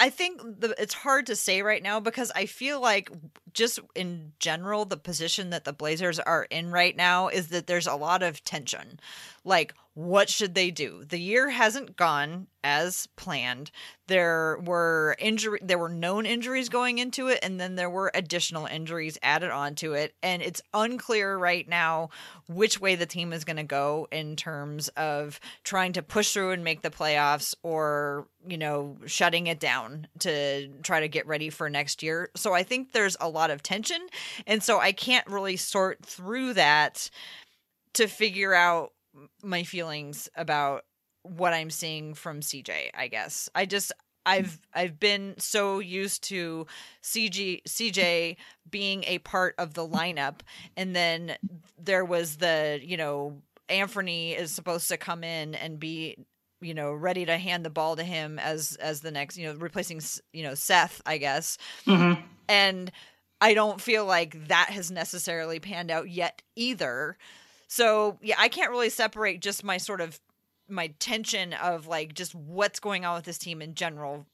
[0.00, 3.10] I think the, it's hard to say right now because I feel like
[3.52, 7.86] just in general the position that the Blazers are in right now is that there's
[7.86, 9.00] a lot of tension.
[9.44, 11.04] Like what should they do?
[11.04, 13.72] The year hasn't gone as planned.
[14.06, 18.66] There were injury there were known injuries going into it and then there were additional
[18.66, 22.10] injuries added onto it and it's unclear right now
[22.48, 26.52] which way the team is going to go in terms of trying to push through
[26.52, 31.50] and make the playoffs or, you know, shutting it down to try to get ready
[31.50, 32.30] for next year.
[32.36, 34.00] So I think there's a lot of tension
[34.46, 37.10] and so I can't really sort through that
[37.94, 38.92] to figure out
[39.42, 40.84] my feelings about
[41.22, 43.48] what I'm seeing from CJ, I guess.
[43.54, 43.92] I just
[44.24, 46.66] I've I've been so used to
[47.02, 48.36] CG CJ
[48.70, 50.40] being a part of the lineup
[50.76, 51.36] and then
[51.78, 56.16] there was the, you know, Anthony is supposed to come in and be
[56.60, 59.54] you know ready to hand the ball to him as as the next you know
[59.54, 60.00] replacing
[60.32, 61.56] you know Seth I guess
[61.86, 62.20] mm-hmm.
[62.48, 62.90] and
[63.40, 67.16] I don't feel like that has necessarily panned out yet either.
[67.68, 70.18] So, yeah, I can't really separate just my sort of
[70.68, 74.26] my tension of like just what's going on with this team in general.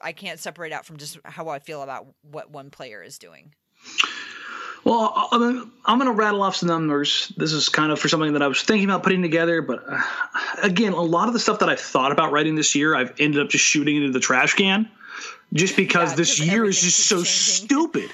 [0.00, 3.54] I can't separate out from just how I feel about what one player is doing.
[4.84, 7.32] Well, I'm going to rattle off some numbers.
[7.36, 10.00] This is kind of for something that I was thinking about putting together, but uh,
[10.60, 13.40] again, a lot of the stuff that I've thought about writing this year, I've ended
[13.40, 14.90] up just shooting into the trash can,
[15.52, 17.28] just because yeah, this year is just so changing.
[17.30, 18.10] stupid.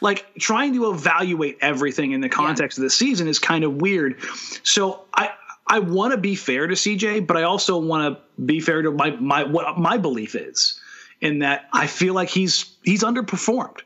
[0.00, 2.82] Like trying to evaluate everything in the context yeah.
[2.82, 4.20] of the season is kind of weird.
[4.62, 5.30] So I
[5.66, 8.90] I want to be fair to CJ, but I also want to be fair to
[8.90, 10.78] my my what my belief is
[11.20, 13.80] in that I feel like he's he's underperformed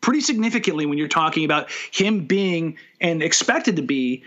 [0.00, 4.22] pretty significantly when you're talking about him being and expected to be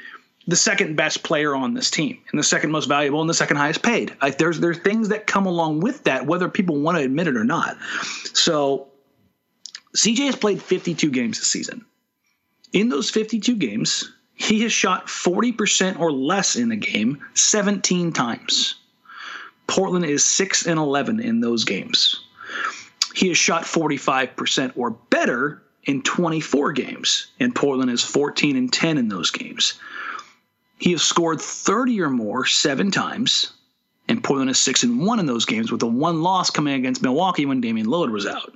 [0.45, 3.58] the second best player on this team and the second most valuable and the second
[3.58, 4.15] highest paid.
[4.21, 7.38] Like there's there's things that come along with that, whether people want to admit it
[7.38, 7.78] or not.
[8.34, 8.88] So
[9.95, 11.86] CJ has played 52 games this season.
[12.71, 18.75] In those 52 games, he has shot 40% or less in a game 17 times.
[19.67, 22.19] Portland is 6 and 11 in those games.
[23.13, 28.97] He has shot 45% or better in 24 games, and Portland is 14 and 10
[28.97, 29.73] in those games.
[30.79, 33.53] He has scored 30 or more seven times,
[34.08, 37.03] and Portland is 6 and 1 in those games, with a one loss coming against
[37.03, 38.53] Milwaukee when Damian Lillard was out.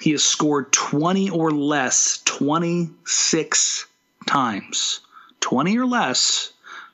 [0.00, 3.86] He has scored 20 or less 26
[4.26, 5.00] times.
[5.40, 6.52] 20 or less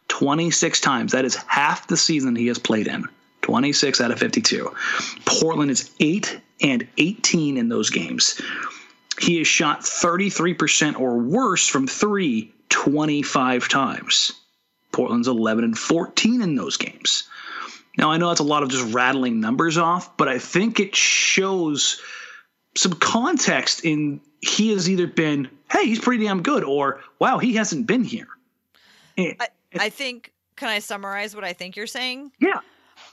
[0.08, 1.12] 26 times.
[1.12, 3.04] That is half the season he has played in.
[3.42, 4.74] 26 out of 52.
[5.24, 8.40] Portland is 8 and 18 in those games.
[9.18, 14.32] He has shot 33% or worse from three 25 times.
[14.92, 17.24] Portland's 11 and 14 in those games.
[17.96, 20.94] Now, I know that's a lot of just rattling numbers off, but I think it
[20.94, 22.00] shows
[22.74, 27.54] some context in he has either been, hey, he's pretty damn good, or wow, he
[27.54, 28.28] hasn't been here.
[29.18, 32.32] Eh, I, I think, can I summarize what I think you're saying?
[32.40, 32.60] Yeah.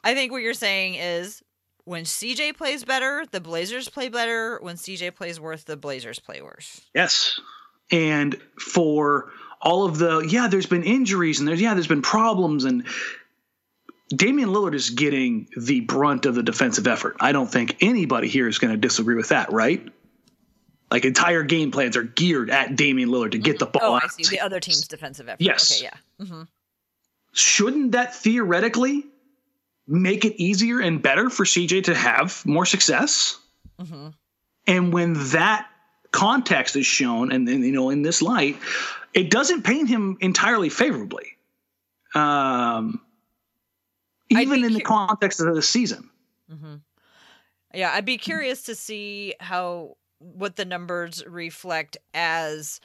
[0.04, 1.43] I think what you're saying is
[1.84, 4.60] when CJ plays better, the Blazers play better.
[4.62, 6.82] When CJ plays worse, the Blazers play worse.
[6.93, 7.39] Yes.
[7.91, 12.65] And for all of the yeah, there's been injuries and there's yeah, there's been problems
[12.65, 12.86] and
[14.10, 17.17] Damian Lillard is getting the brunt of the defensive effort.
[17.20, 19.86] I don't think anybody here is going to disagree with that, right?
[20.89, 23.82] Like entire game plans are geared at Damian Lillard to get the ball.
[23.84, 24.24] Oh, I see.
[24.24, 25.41] The other team's defensive effort.
[25.41, 25.82] Yes.
[25.82, 26.26] Okay, yeah.
[26.26, 26.43] Mm-hmm.
[27.34, 29.04] Shouldn't that theoretically
[29.88, 33.38] make it easier and better for CJ to have more success.
[33.80, 34.10] Mm-hmm.
[34.67, 35.67] And when that
[36.12, 38.58] context is shown, and, and, you know, in this light,
[39.13, 41.38] it doesn't paint him entirely favorably.
[42.15, 43.02] Um,
[44.30, 46.10] even in cu- the context of the season.
[46.52, 46.76] Mm-hmm.
[47.74, 52.80] Yeah, I'd be curious to see how what the numbers reflect as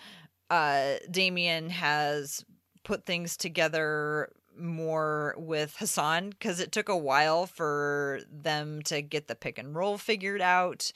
[0.50, 2.44] uh, Damian has
[2.84, 9.28] put things together more with Hassan because it took a while for them to get
[9.28, 10.92] the pick and roll figured out.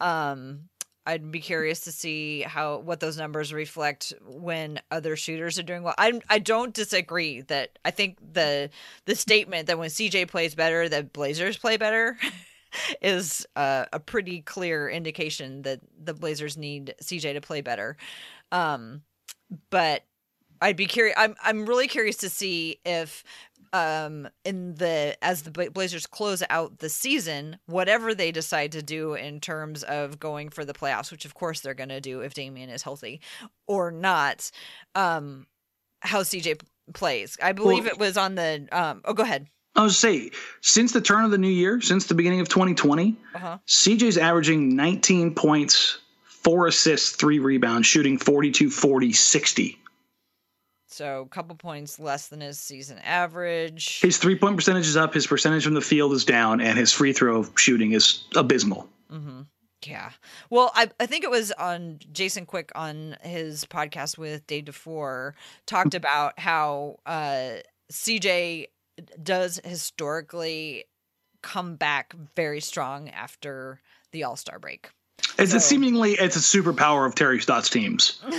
[0.00, 0.68] Um,
[1.06, 5.82] I'd be curious to see how what those numbers reflect when other shooters are doing
[5.82, 5.94] well.
[5.98, 8.70] I I don't disagree that I think the
[9.04, 12.16] the statement that when CJ plays better, that Blazers play better.
[13.00, 17.96] is uh, a pretty clear indication that the Blazers need CJ to play better.
[18.50, 19.02] Um,
[19.70, 20.04] but
[20.60, 21.14] I'd be curious.
[21.18, 23.22] I'm I'm really curious to see if
[23.74, 29.14] um in the as the Blazers close out the season, whatever they decide to do
[29.14, 32.34] in terms of going for the playoffs, which of course they're going to do if
[32.34, 33.20] Damian is healthy
[33.66, 34.50] or not,
[34.94, 35.46] um
[36.00, 36.60] how CJ
[36.94, 37.36] plays.
[37.42, 39.48] I believe well, it was on the um oh go ahead.
[39.74, 43.16] I was say since the turn of the new year, since the beginning of 2020,
[43.34, 43.58] uh-huh.
[43.66, 49.78] CJ's averaging 19 points, 4 assists, 3 rebounds, shooting 42 40 60
[50.94, 54.00] so a couple points less than his season average.
[54.00, 55.12] His three point percentage is up.
[55.12, 58.88] His percentage from the field is down, and his free throw shooting is abysmal.
[59.10, 59.42] Mm-hmm.
[59.84, 60.10] Yeah.
[60.50, 65.32] Well, I I think it was on Jason Quick on his podcast with Dave DeFore
[65.66, 67.56] talked about how uh,
[67.92, 68.66] CJ
[69.22, 70.84] does historically
[71.42, 73.80] come back very strong after
[74.12, 74.90] the All Star break.
[75.38, 75.56] It's so.
[75.56, 78.20] a seemingly it's a superpower of Terry Stotts teams.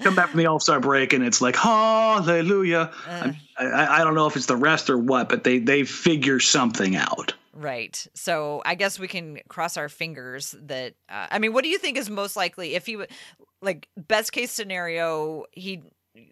[0.00, 2.90] come back from the All Star break and it's like hallelujah.
[3.08, 6.40] Uh, I, I don't know if it's the rest or what, but they they figure
[6.40, 7.34] something out.
[7.54, 8.06] Right.
[8.14, 10.94] So I guess we can cross our fingers that.
[11.08, 12.98] Uh, I mean, what do you think is most likely if he
[13.60, 15.82] like best case scenario he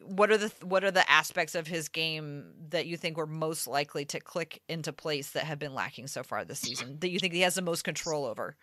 [0.05, 3.66] what are the what are the aspects of his game that you think were most
[3.66, 7.18] likely to click into place that have been lacking so far this season that you
[7.18, 8.57] think he has the most control over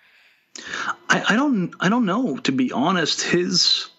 [1.10, 3.22] I, I don't I don't know to be honest.
[3.22, 3.90] His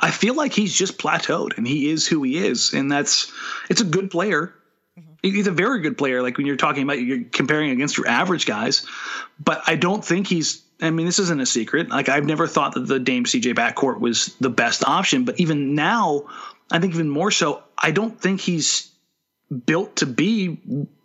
[0.00, 3.32] I feel like he's just plateaued and he is who he is, and that's
[3.70, 4.54] it's a good player.
[4.98, 5.12] Mm-hmm.
[5.22, 6.22] He's a very good player.
[6.22, 8.86] Like when you're talking about you're comparing against your average guys,
[9.38, 10.62] but I don't think he's.
[10.80, 11.90] I mean, this isn't a secret.
[11.90, 15.76] Like I've never thought that the Dame CJ backcourt was the best option, but even
[15.76, 16.26] now,
[16.72, 17.62] I think even more so.
[17.78, 18.91] I don't think he's
[19.52, 20.58] built to be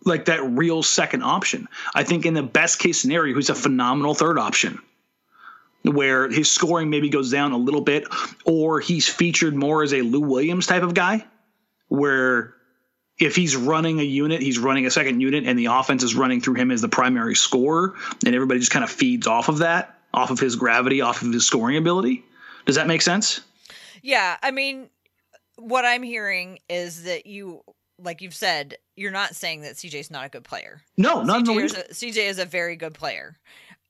[0.04, 1.68] like that real second option.
[1.94, 4.78] I think in the best case scenario, he's a phenomenal third option
[5.82, 8.06] where his scoring maybe goes down a little bit,
[8.44, 11.24] or he's featured more as a Lou Williams type of guy,
[11.88, 12.54] where
[13.18, 16.40] if he's running a unit, he's running a second unit, and the offense is running
[16.40, 17.94] through him as the primary scorer,
[18.24, 21.32] and everybody just kind of feeds off of that, off of his gravity, off of
[21.32, 22.24] his scoring ability.
[22.66, 23.40] Does that make sense?
[24.02, 24.88] Yeah, I mean,
[25.56, 27.62] what I'm hearing is that you
[27.98, 30.82] like you've said, you're not saying that CJ's not a good player.
[30.96, 33.36] No, not CJ, is a, CJ is a very good player.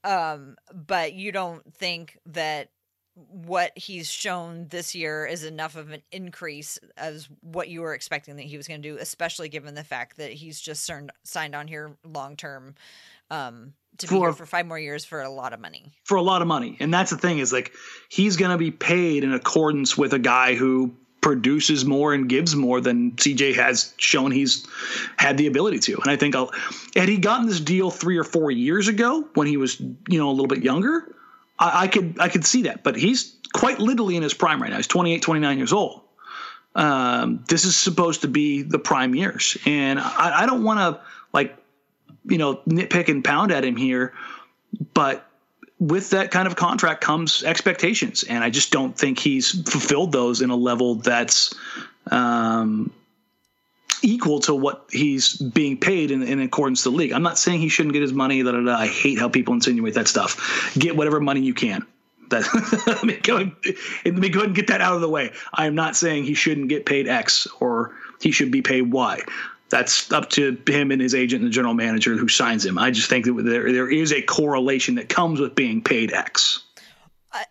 [0.04, 2.70] Um, but you don't think that
[3.14, 8.36] what he's shown this year is enough of an increase as what you were expecting
[8.36, 10.88] that he was going to do, especially given the fact that he's just
[11.24, 12.74] signed on here long term
[13.30, 15.92] um, to for, be here for five more years for a lot of money.
[16.04, 17.72] For a lot of money, and that's the thing is like
[18.08, 22.54] he's going to be paid in accordance with a guy who produces more and gives
[22.54, 24.66] more than CJ has shown he's
[25.16, 26.00] had the ability to.
[26.00, 26.52] And I think I'll,
[26.94, 30.28] had he gotten this deal three or four years ago when he was, you know,
[30.28, 31.14] a little bit younger,
[31.58, 32.84] I, I could I could see that.
[32.84, 34.76] But he's quite literally in his prime right now.
[34.76, 36.02] He's 28, 29 years old.
[36.74, 39.56] Um, this is supposed to be the prime years.
[39.66, 41.00] And I, I don't want to
[41.32, 41.56] like,
[42.24, 44.12] you know, nitpick and pound at him here,
[44.94, 45.27] but
[45.80, 50.40] with that kind of contract comes expectations, and I just don't think he's fulfilled those
[50.40, 51.54] in a level that's
[52.10, 52.92] um,
[54.02, 57.12] equal to what he's being paid in, in, accordance to the league.
[57.12, 58.42] I'm not saying he shouldn't get his money.
[58.42, 58.76] Da, da, da.
[58.76, 60.72] I hate how people insinuate that stuff.
[60.76, 61.86] Get whatever money you can.
[62.30, 62.44] That
[62.86, 63.50] let, me go,
[64.04, 65.32] let me go ahead and get that out of the way.
[65.52, 69.20] I am not saying he shouldn't get paid X or he should be paid Y
[69.70, 72.78] that's up to him and his agent and the general manager who signs him.
[72.78, 76.62] I just think that there there is a correlation that comes with being paid X.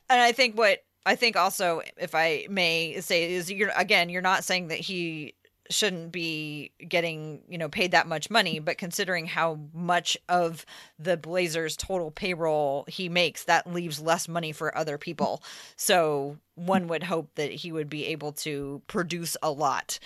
[0.10, 4.22] And I think what I think also, if I may say, is you're again, you're
[4.22, 5.36] not saying that he
[5.70, 10.66] shouldn't be getting you know paid that much money but considering how much of
[10.98, 15.44] the blazers total payroll he makes that leaves less money for other people
[15.76, 20.00] so one would hope that he would be able to produce a lot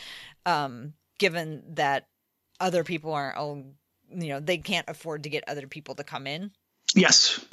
[0.48, 2.08] um given that
[2.60, 3.64] other people aren't oh,
[4.10, 6.52] you know they can't afford to get other people to come in?
[6.96, 7.46] Yes.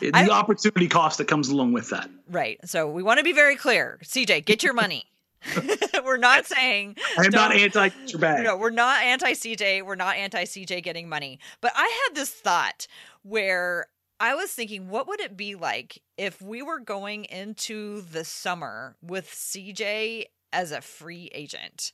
[0.00, 2.10] The I, opportunity cost that comes along with that.
[2.28, 2.58] Right.
[2.64, 3.98] So we want to be very clear.
[4.04, 5.04] Cj get your money.
[6.04, 8.44] We're not saying i'm not anti bag.
[8.44, 11.38] no we're not anti cj we're not anti cj getting money.
[11.62, 12.86] But i had this thought
[13.22, 13.86] where
[14.20, 18.96] I was thinking, what would it be like if we were going into the summer
[19.02, 21.92] with CJ as a free agent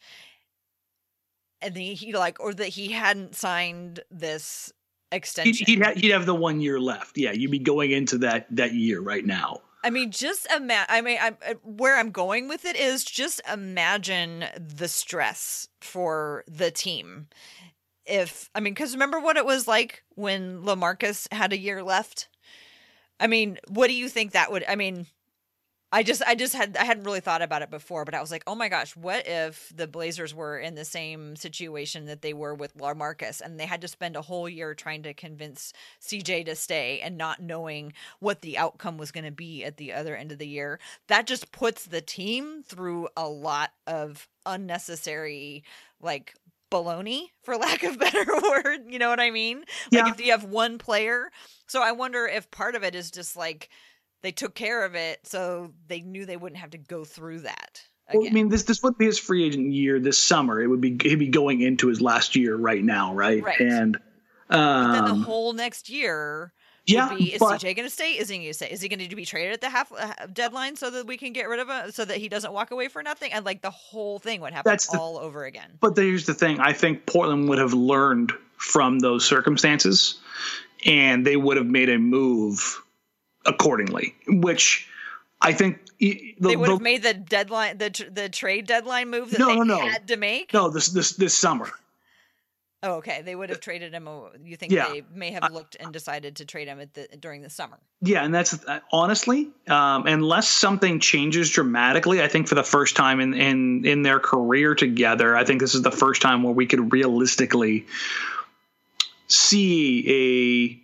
[1.62, 4.72] and he, he like or that he hadn't signed this
[5.12, 5.66] extension.
[5.66, 7.18] He'd, he'd, ha- he'd have the one year left.
[7.18, 9.60] Yeah, you'd be going into that that year right now.
[9.82, 10.86] I mean, just imagine.
[10.90, 16.44] I mean, I'm, uh, where I'm going with it is just imagine the stress for
[16.46, 17.28] the team.
[18.04, 22.28] If I mean, because remember what it was like when LaMarcus had a year left.
[23.18, 24.64] I mean, what do you think that would?
[24.66, 25.06] I mean,
[25.92, 28.30] I just I just had I hadn't really thought about it before, but I was
[28.30, 32.32] like, oh my gosh, what if the Blazers were in the same situation that they
[32.32, 36.46] were with LaMarcus and they had to spend a whole year trying to convince CJ
[36.46, 40.14] to stay and not knowing what the outcome was going to be at the other
[40.14, 40.78] end of the year.
[41.08, 45.64] That just puts the team through a lot of unnecessary
[46.00, 46.34] like
[46.70, 50.04] baloney for lack of better word you know what i mean yeah.
[50.04, 51.30] like if you have one player
[51.66, 53.68] so i wonder if part of it is just like
[54.22, 57.82] they took care of it so they knew they wouldn't have to go through that.
[58.12, 60.60] Well, I mean, this this would be his free agent year this summer.
[60.60, 63.42] It would be he'd be going into his last year right now, right?
[63.42, 63.60] Right.
[63.60, 63.98] And
[64.48, 66.52] um, then the um, whole next year.
[66.86, 68.12] Yeah, be, is but, CJ going to stay?
[68.12, 68.70] Is he going to stay?
[68.70, 71.32] Is he going to be traded at the half uh, deadline so that we can
[71.32, 73.32] get rid of him, so that he doesn't walk away for nothing?
[73.32, 75.70] And like the whole thing would happen the, all over again.
[75.78, 80.18] But here's the thing: I think Portland would have learned from those circumstances,
[80.84, 82.82] and they would have made a move
[83.46, 84.88] accordingly, which
[85.40, 89.30] I think the, they would the, have made the deadline, the the trade deadline move
[89.30, 89.78] that no, they no, no.
[89.78, 90.52] had to make.
[90.52, 91.70] No, this this this summer.
[92.82, 93.20] Oh, okay.
[93.20, 94.08] They would have traded him.
[94.42, 94.88] You think yeah.
[94.88, 97.78] they may have looked and decided to trade him at the during the summer?
[98.00, 102.96] Yeah, and that's uh, honestly, um, unless something changes dramatically, I think for the first
[102.96, 106.54] time in in in their career together, I think this is the first time where
[106.54, 107.86] we could realistically
[109.28, 110.80] see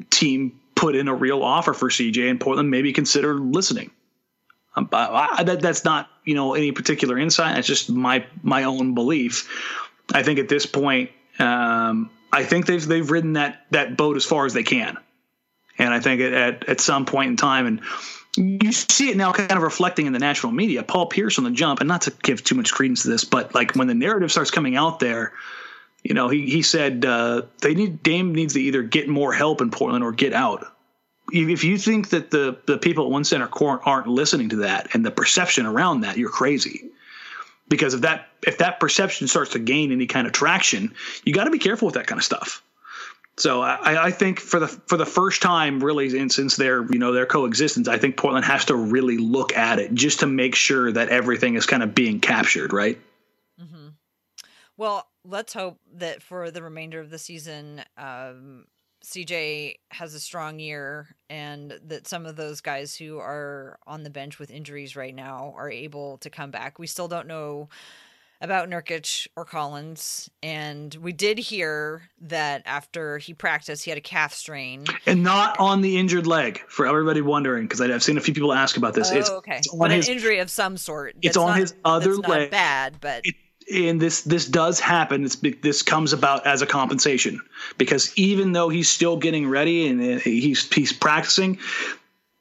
[0.00, 3.92] a team put in a real offer for CJ and Portland maybe consider listening.
[4.74, 7.54] Um, I, I, that, that's not you know any particular insight.
[7.54, 9.48] That's just my my own belief.
[10.12, 14.24] I think at this point, um, I think they've they've ridden that that boat as
[14.24, 14.98] far as they can,
[15.78, 17.80] and I think at at, at some point in time, and
[18.36, 20.82] you see it now kind of reflecting in the national media.
[20.82, 23.54] Paul Pierce on the jump, and not to give too much credence to this, but
[23.54, 25.32] like when the narrative starts coming out there,
[26.02, 29.60] you know, he he said uh, they need Dame needs to either get more help
[29.60, 30.66] in Portland or get out.
[31.32, 34.94] If you think that the the people at One Center Court aren't listening to that
[34.94, 36.90] and the perception around that, you're crazy.
[37.68, 41.44] Because if that if that perception starts to gain any kind of traction, you got
[41.44, 42.62] to be careful with that kind of stuff.
[43.38, 46.98] So I, I, think for the for the first time, really, in, since their you
[46.98, 50.54] know their coexistence, I think Portland has to really look at it just to make
[50.54, 53.00] sure that everything is kind of being captured, right?
[53.58, 53.88] Mm-hmm.
[54.76, 58.66] Well, let's hope that for the remainder of the season, um,
[59.04, 64.10] CJ has a strong year, and that some of those guys who are on the
[64.10, 66.78] bench with injuries right now are able to come back.
[66.78, 67.68] We still don't know
[68.40, 74.02] about Nurkic or Collins, and we did hear that after he practiced, he had a
[74.02, 76.62] calf strain, and not on the injured leg.
[76.68, 79.10] For everybody wondering, because I've seen a few people ask about this.
[79.12, 81.16] Oh, it's, okay, it's but his, an injury of some sort.
[81.22, 82.50] It's on not, his other leg.
[82.50, 83.22] bad, but.
[83.24, 83.34] It,
[83.72, 85.24] and this this does happen.
[85.24, 87.40] It's, this comes about as a compensation
[87.78, 91.58] because even though he's still getting ready and uh, he's he's practicing,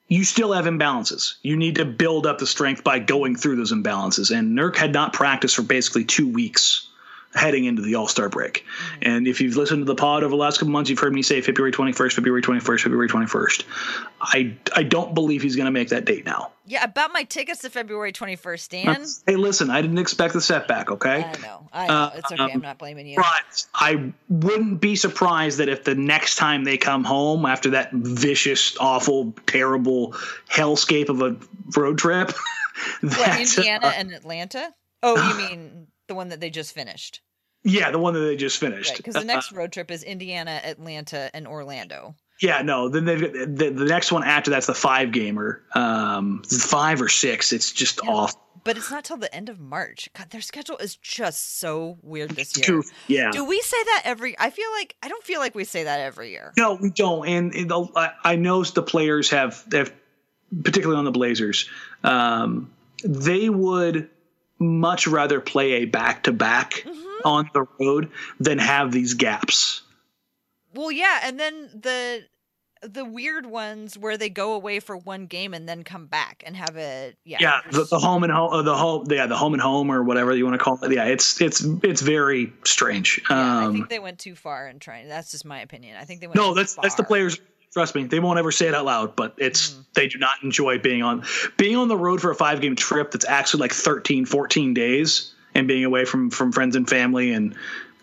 [0.08, 1.36] you still have imbalances.
[1.42, 4.36] You need to build up the strength by going through those imbalances.
[4.36, 6.88] And Nurk had not practiced for basically two weeks
[7.34, 8.66] heading into the All Star break.
[8.66, 9.00] Mm-hmm.
[9.04, 11.22] And if you've listened to the pod over the last couple months, you've heard me
[11.22, 13.64] say February 21st, February 21st, February 21st.
[14.22, 16.52] I I don't believe he's going to make that date now.
[16.66, 19.06] Yeah, about my tickets to February 21st, Dan.
[19.26, 21.24] Hey, listen, I didn't expect the setback, okay?
[21.24, 21.68] I know.
[21.74, 21.94] I know.
[21.94, 22.44] Uh, it's okay.
[22.44, 23.18] Um, I'm not blaming you.
[23.18, 27.92] But I wouldn't be surprised that if the next time they come home after that
[27.92, 30.14] vicious, awful, terrible
[30.50, 31.36] hellscape of a
[31.78, 32.28] road trip.
[33.02, 34.72] that, what, Indiana uh, and Atlanta?
[35.04, 37.22] Oh, you mean the one that they just finished.
[37.64, 38.98] Yeah, the one that they just finished.
[38.98, 42.16] Because right, the next road trip is Indiana, Atlanta, and Orlando.
[42.42, 42.90] Yeah, no.
[42.90, 47.54] Then they've the, the next one after that's the five gamer, um, five or six.
[47.54, 48.36] It's just yeah, off.
[48.64, 50.10] But it's not till the end of March.
[50.14, 52.82] God, their schedule is just so weird this year.
[53.08, 53.32] Yeah.
[53.32, 54.38] Do we say that every?
[54.38, 56.52] I feel like I don't feel like we say that every year.
[56.58, 57.26] No, we don't.
[57.26, 59.94] And, and I, I know the players have have,
[60.64, 61.70] particularly on the Blazers,
[62.04, 62.72] um,
[63.04, 64.10] they would
[64.62, 66.86] much rather play a back to back
[67.26, 69.82] on the road than have these gaps.
[70.74, 72.24] Well, yeah, and then the
[72.84, 76.56] the weird ones where they go away for one game and then come back and
[76.56, 77.38] have it yeah.
[77.40, 80.02] Yeah the, the home and home uh, the home yeah the home and home or
[80.04, 80.92] whatever you want to call it.
[80.92, 83.22] Yeah it's it's it's very strange.
[83.30, 85.96] Yeah, um, i think they went too far in trying that's just my opinion.
[86.00, 86.82] I think they went no that's far.
[86.82, 87.40] that's the players
[87.72, 89.82] trust me they won't ever say it out loud but it's mm-hmm.
[89.94, 91.24] they do not enjoy being on
[91.58, 95.34] being on the road for a five game trip that's actually like 13 14 days
[95.56, 97.56] and being away from from friends and family and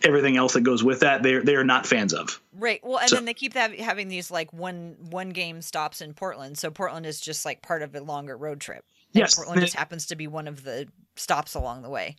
[0.02, 3.16] everything else that goes with that they're they're not fans of right well and so,
[3.16, 7.04] then they keep that, having these like one one game stops in portland so portland
[7.04, 10.16] is just like part of a longer road trip and yes portland just happens to
[10.16, 12.16] be one of the stops along the way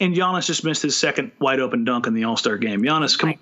[0.00, 2.82] and Giannis just missed his second wide open dunk in the All-Star game.
[2.82, 3.38] Giannis, come, right.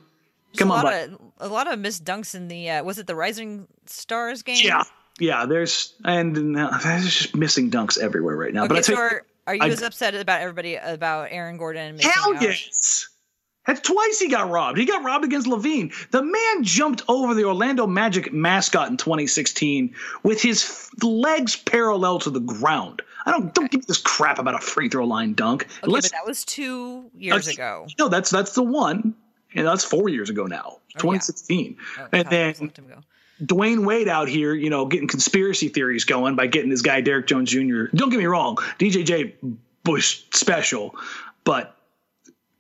[0.57, 3.07] Come a on, lot of, a lot of missed dunks in the uh, was it
[3.07, 4.59] the Rising Stars game?
[4.63, 4.83] Yeah,
[5.19, 5.47] yeah.
[5.47, 8.65] There's and uh, there's just missing dunks everywhere right now.
[8.65, 11.99] Okay, but I so are, are you I, as upset about everybody about Aaron Gordon?
[11.99, 13.09] Hell yes.
[13.67, 14.79] That's twice he got robbed.
[14.79, 15.93] He got robbed against LaVine.
[16.13, 19.93] The man jumped over the Orlando Magic mascot in 2016
[20.23, 23.03] with his legs parallel to the ground.
[23.27, 25.67] I don't don't give this crap about a free throw line dunk.
[25.83, 27.89] Okay, but that was two years ago.
[27.99, 29.17] No, that's that's the one,
[29.57, 31.77] and that's four years ago now, 2016.
[31.79, 32.05] Yeah.
[32.05, 32.55] Oh, and then
[33.43, 37.27] Dwyane Wade out here, you know, getting conspiracy theories going by getting this guy Derrick
[37.27, 37.85] Jones Jr.
[37.95, 39.35] Don't get me wrong, DJJ
[39.83, 40.95] Bush special,
[41.45, 41.77] but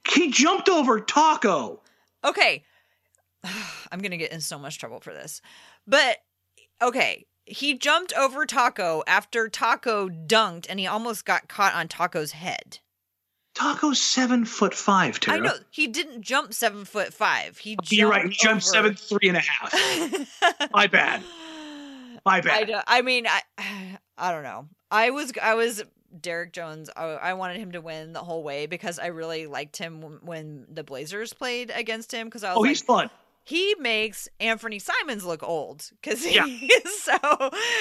[0.08, 1.78] he jumped over Tacko.
[2.24, 2.64] Okay.
[3.92, 5.40] I'm going to get in so much trouble for this.
[5.86, 6.18] But
[6.82, 12.32] okay, he jumped over Tacko after Tacko dunked and he almost got caught on Tacko's
[12.32, 12.80] head.
[13.56, 15.38] Tacko's seven foot five, Tara.
[15.38, 17.56] I know he didn't jump seven foot five.
[17.56, 18.26] He jumped you're right.
[18.26, 18.72] He jumped over...
[18.72, 20.70] seven three and a half.
[20.72, 21.22] My bad.
[22.24, 22.70] My bad.
[22.70, 23.40] I, I mean, I
[24.18, 24.68] I don't know.
[24.90, 25.82] I was I was
[26.20, 29.76] Derrick Jones, I, I, wanted him to win the whole way because I really liked
[29.76, 32.26] him when the Blazers played against him.
[32.26, 33.10] Because I was oh, like, he's fun.
[33.46, 36.46] He makes Anfernee Simons look old because he yeah.
[36.46, 37.16] is so.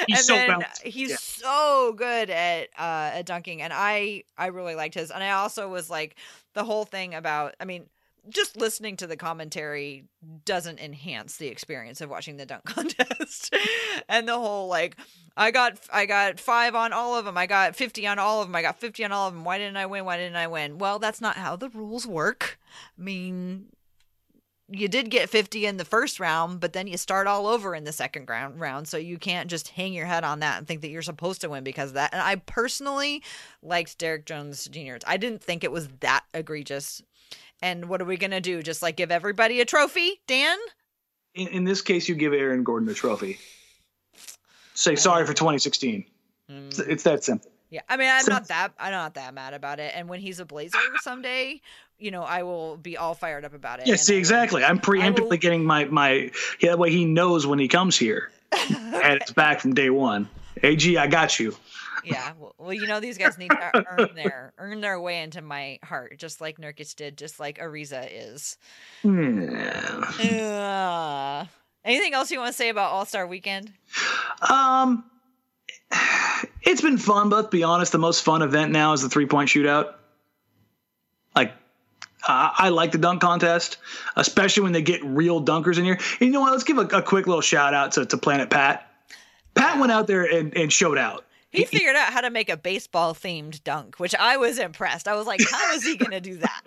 [0.05, 0.83] He's and so then balanced.
[0.83, 1.15] he's yeah.
[1.19, 5.09] so good at uh, at dunking, and I I really liked his.
[5.09, 6.17] And I also was like
[6.53, 7.55] the whole thing about.
[7.59, 7.87] I mean,
[8.29, 10.05] just listening to the commentary
[10.45, 13.55] doesn't enhance the experience of watching the dunk contest
[14.07, 14.97] and the whole like
[15.37, 18.47] i got i got five on all of them i got 50 on all of
[18.47, 20.47] them i got 50 on all of them why didn't i win why didn't i
[20.47, 22.59] win well that's not how the rules work
[22.97, 23.67] i mean
[24.69, 27.83] you did get 50 in the first round, but then you start all over in
[27.83, 28.87] the second round, round.
[28.87, 31.49] So you can't just hang your head on that and think that you're supposed to
[31.49, 32.13] win because of that.
[32.13, 33.21] And I personally
[33.61, 34.95] liked Derrick Jones Jr.
[35.05, 37.01] I didn't think it was that egregious.
[37.61, 38.63] And what are we going to do?
[38.63, 40.57] Just like give everybody a trophy, Dan?
[41.35, 43.37] In, in, this case, you give Aaron Gordon a trophy.
[44.73, 46.05] Say sorry for 2016.
[46.49, 46.67] Mm.
[46.67, 47.51] It's, it's that simple.
[47.69, 49.91] Yeah, I mean, I'm not that I'm not that mad about it.
[49.95, 51.61] And when he's a Blazer someday,
[51.99, 53.87] you know, I will be all fired up about it.
[53.87, 54.63] Yeah, see, exactly.
[54.63, 55.37] I'm preemptively will...
[55.37, 58.31] getting my my yeah, that way he knows when he comes here,
[58.69, 60.29] and it's back from day one.
[60.63, 61.55] Ag, I got you.
[62.03, 65.79] Yeah, well, you know, these guys need to earn their earn their way into my
[65.83, 68.57] heart, just like Nurkic did, just like Ariza is.
[69.03, 70.11] Yeah.
[70.19, 71.45] Uh,
[71.83, 73.71] anything else you want to say about All Star Weekend?
[74.49, 75.03] Um
[76.61, 79.25] it's been fun, but let's be honest, the most fun event now is the three
[79.25, 79.93] point shootout.
[81.35, 81.53] Like,
[82.27, 83.77] uh, I like the dunk contest,
[84.15, 85.99] especially when they get real dunkers in here.
[86.19, 86.51] And you know what?
[86.51, 88.89] Let's give a, a quick little shout out to, to Planet Pat.
[89.53, 91.25] Pat went out there and, and showed out.
[91.51, 95.07] He figured out how to make a baseball themed dunk, which I was impressed.
[95.07, 96.61] I was like, how is he going to do that?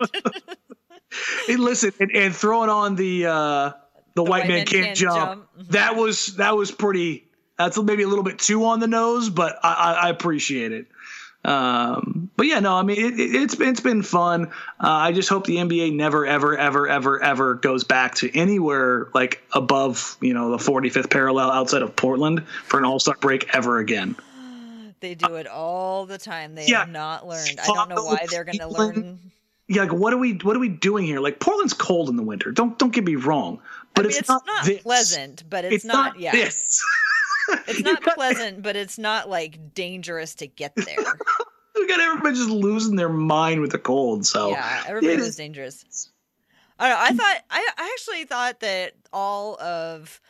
[1.45, 3.75] hey, listen, and, and, throwing on the uh, the,
[4.15, 5.17] the white, white, man, man can't, can't, jump.
[5.17, 5.49] jump.
[5.59, 5.71] Mm-hmm.
[5.71, 9.59] That was that was pretty that's maybe a little bit too on the nose, but
[9.63, 10.87] I, I, I appreciate it.
[11.45, 14.47] Um, but yeah, no, I mean it, it, it's it's been fun.
[14.79, 19.07] Uh, I just hope the NBA never, ever, ever, ever, ever goes back to anywhere
[19.13, 23.53] like above you know the 45th parallel outside of Portland for an All Star break
[23.55, 24.15] ever again.
[25.01, 26.55] They do it all the time.
[26.55, 26.79] They yeah.
[26.79, 27.57] have not learned.
[27.63, 29.17] I don't know why they're going to learn.
[29.69, 31.21] Yeah, like what are we what are we doing here?
[31.21, 32.51] Like Portland's cold in the winter.
[32.51, 33.61] Don't don't get me wrong,
[33.93, 35.43] but I mean, it's, it's, not, not pleasant.
[35.49, 36.31] But it's, it's not, not, yeah.
[37.67, 40.95] It's not pleasant, but it's not like dangerous to get there.
[41.75, 44.25] we got everybody just losing their mind with the cold.
[44.25, 45.25] So yeah, everybody yeah.
[45.25, 46.11] was dangerous.
[46.77, 47.05] I don't know.
[47.05, 50.21] I thought I, I actually thought that all of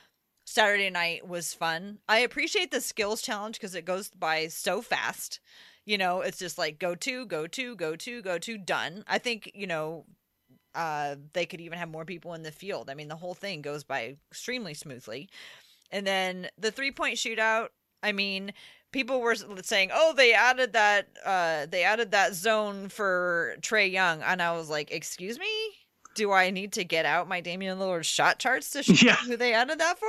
[0.46, 2.00] Saturday night was fun.
[2.08, 5.40] I appreciate the skills challenge because it goes by so fast.
[5.86, 9.04] You know, it's just like go to, go to, go to, go to, done.
[9.08, 10.06] I think you know
[10.76, 12.90] uh, they could even have more people in the field.
[12.90, 15.30] I mean, the whole thing goes by extremely smoothly.
[15.92, 17.70] And then the three point shootout,
[18.04, 18.54] I mean,
[18.92, 24.22] people were saying, "Oh, they added that uh they added that zone for Trae Young."
[24.22, 25.48] And I was like, "Excuse me?
[26.16, 29.16] Do I need to get out my Damian Lillard shot charts to show yeah.
[29.16, 30.08] who they added that for?"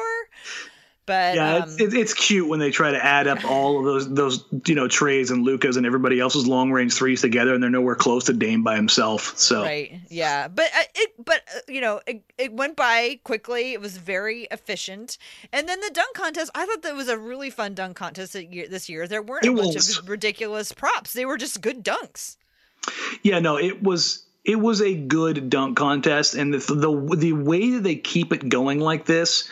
[1.06, 4.14] But yeah, um, it's, it's cute when they try to add up all of those
[4.14, 7.70] those you know Traes and Lucas and everybody else's long range threes together, and they're
[7.70, 9.36] nowhere close to Dame by himself.
[9.36, 13.72] So right, yeah, but uh, it but uh, you know it, it went by quickly.
[13.72, 15.18] It was very efficient,
[15.52, 16.50] and then the dunk contest.
[16.54, 19.08] I thought that was a really fun dunk contest this year.
[19.08, 21.12] There weren't a bunch of ridiculous props.
[21.12, 22.36] They were just good dunks.
[23.22, 27.70] Yeah, no, it was it was a good dunk contest and the, the the way
[27.70, 29.48] that they keep it going like this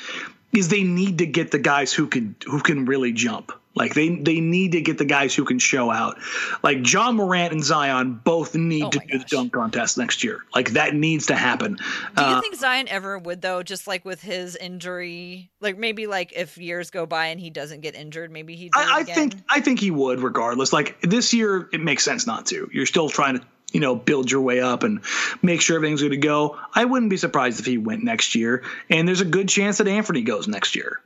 [0.53, 3.53] is they need to get the guys who can who can really jump.
[3.78, 6.18] Like they they need to get the guys who can show out.
[6.64, 10.44] Like Ja Morant and Zion both need oh to do the dunk contest next year.
[10.53, 11.74] Like that needs to happen.
[12.16, 13.62] Do you uh, think Zion ever would though?
[13.62, 17.82] Just like with his injury, like maybe like if years go by and he doesn't
[17.82, 18.68] get injured, maybe he.
[18.74, 20.72] I, I think I think he would regardless.
[20.72, 22.68] Like this year, it makes sense not to.
[22.72, 25.01] You're still trying to you know, build your way up and
[25.43, 26.59] make sure everything's going to go.
[26.75, 28.64] I wouldn't be surprised if he went next year.
[28.89, 31.01] And there's a good chance that Anfernee goes next year.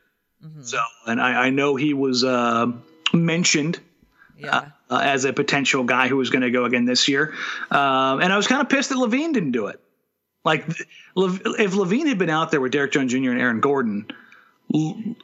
[0.44, 0.62] Mm-hmm.
[0.62, 2.66] So, and I, I, know he was uh,
[3.12, 3.78] mentioned
[4.36, 4.66] yeah.
[4.90, 7.34] uh, as a potential guy who was going to go again this year.
[7.70, 9.80] Um, and I was kind of pissed that LaVine didn't do it.
[10.44, 13.30] Like, if LaVine had been out there with Derrick Jones Jr.
[13.30, 14.08] and Aaron Gordon,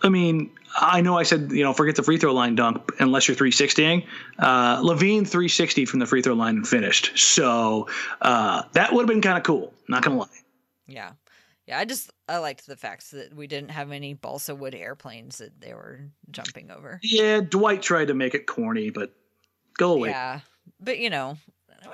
[0.03, 3.28] I mean, I know I said, you know, forget the free throw line dunk unless
[3.28, 4.06] you're 360ing.
[4.38, 7.18] Uh, LaVine 360 from the free throw line and finished.
[7.18, 7.88] So
[8.22, 9.72] uh, that would have been kind of cool.
[9.88, 10.38] Not going to lie.
[10.86, 11.12] Yeah.
[11.66, 11.78] Yeah.
[11.78, 15.60] I just, I liked the fact that we didn't have any balsa wood airplanes that
[15.60, 16.00] they were
[16.30, 17.00] jumping over.
[17.02, 17.40] Yeah.
[17.40, 19.14] Dwight tried to make it corny, but
[19.76, 20.10] go away.
[20.10, 20.40] Yeah.
[20.80, 21.38] But, you know,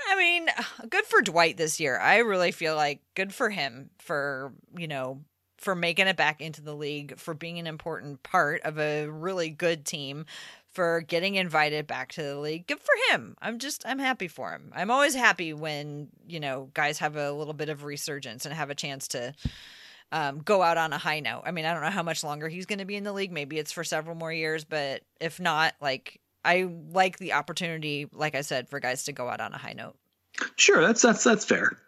[0.09, 0.49] I mean,
[0.89, 1.99] good for Dwight this year.
[1.99, 5.21] I really feel like good for him for, you know,
[5.65, 9.49] for making it back into the league, for being an important part of a really
[9.49, 10.27] good team,
[10.71, 12.67] for getting invited back to the league.
[12.67, 13.35] Good for him.
[13.41, 14.71] I'm just I'm happy for him.
[14.75, 18.69] I'm always happy when, you know, guys have a little bit of resurgence and have
[18.71, 19.33] a chance to
[20.13, 21.43] um, go out on a high note.
[21.47, 23.33] I mean, I don't know how much longer he's going to be in the league.
[23.33, 28.35] Maybe it's for several more years, but if not, like I like the opportunity, like
[28.35, 29.97] I said, for guys to go out on a high note.
[30.57, 31.79] Sure, that's that's that's fair.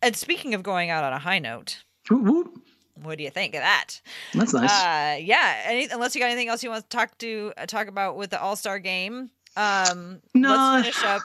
[0.00, 2.55] And speaking of going out on a high note, Whoop, whoop.
[3.02, 4.00] What do you think of that?
[4.34, 4.70] That's nice.
[4.70, 5.62] Uh, yeah.
[5.66, 8.30] Any, unless you got anything else you want to talk to uh, talk about with
[8.30, 10.50] the All Star game, um, No.
[10.50, 11.22] let's finish up.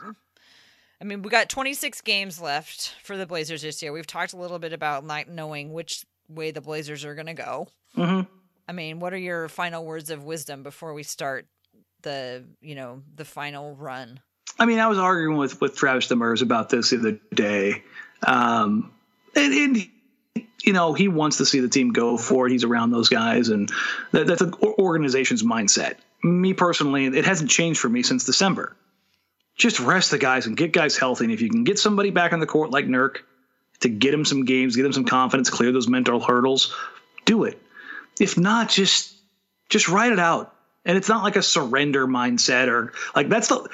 [1.00, 3.92] I mean, we got 26 games left for the Blazers this year.
[3.92, 7.34] We've talked a little bit about not knowing which way the Blazers are going to
[7.34, 7.68] go.
[7.96, 8.22] hmm
[8.70, 11.46] I mean, what are your final words of wisdom before we start
[12.04, 14.20] the, you know, the final run?
[14.60, 17.84] I mean, I was arguing with with Travis Demers about this the other day,
[18.28, 18.92] um,
[19.36, 19.90] and, and
[20.66, 22.52] you know he wants to see the team go for it.
[22.52, 23.70] He's around those guys, and
[24.12, 25.96] that, that's an organization's mindset.
[26.24, 28.76] Me personally, it hasn't changed for me since December.
[29.56, 31.26] Just rest the guys and get guys healthy.
[31.26, 33.18] And if you can get somebody back on the court like Nurk
[33.82, 36.76] to get him some games, get him some confidence, clear those mental hurdles,
[37.26, 37.62] do it.
[38.20, 39.16] If not, just
[39.70, 40.56] just write it out.
[40.84, 43.70] And it's not like a surrender mindset or like that's the.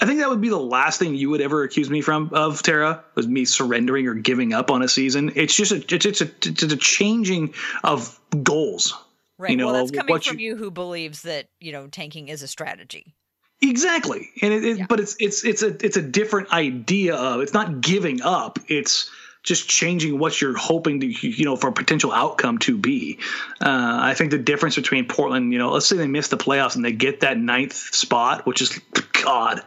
[0.00, 2.62] I think that would be the last thing you would ever accuse me from of
[2.62, 5.32] Tara was me surrendering or giving up on a season.
[5.34, 7.52] It's just a it's, it's a it's a changing
[7.84, 8.96] of goals.
[9.36, 9.50] Right.
[9.50, 12.42] You know, well, that's coming from you- you who believes that, you know, tanking is
[12.42, 13.14] a strategy.
[13.62, 14.86] Exactly, and it, it Yeah.
[14.88, 18.58] but it's it's it's a it's a different idea of it's not giving up.
[18.68, 19.10] It's
[19.42, 23.18] just changing what you're hoping to you know for a potential outcome to be.
[23.60, 26.76] Uh, I think the difference between Portland, you know, let's say they miss the playoffs
[26.76, 28.78] and they get that ninth spot, which is
[29.12, 29.62] God,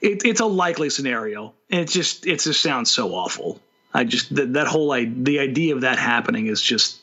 [0.00, 1.54] it, it's a likely scenario.
[1.70, 3.60] And it just it just sounds so awful.
[3.92, 7.00] I just that, that whole I, the idea of that happening is just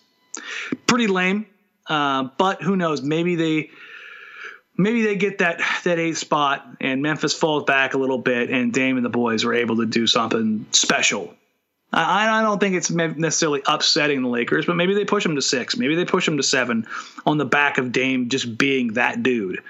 [0.87, 1.45] pretty lame.
[1.87, 3.01] Uh, but who knows?
[3.01, 3.71] Maybe they
[4.77, 8.73] maybe they get that that eighth spot and Memphis falls back a little bit and
[8.73, 11.33] Dame and the boys are able to do something special.
[11.93, 15.41] I, I don't think it's necessarily upsetting the Lakers, but maybe they push them to
[15.41, 16.87] six, maybe they push them to seven
[17.25, 19.61] on the back of Dame just being that dude.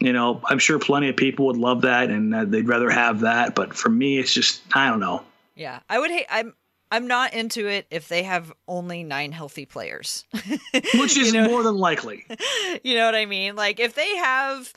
[0.00, 3.20] You know, I'm sure plenty of people would love that and uh, they'd rather have
[3.20, 5.22] that, but for me, it's just I don't know.
[5.54, 5.80] Yeah.
[5.88, 6.54] I would hate I'm
[6.90, 10.24] I'm not into it if they have only nine healthy players.
[10.74, 12.26] Which is more than likely.
[12.82, 13.54] you know what I mean?
[13.54, 14.72] Like if they have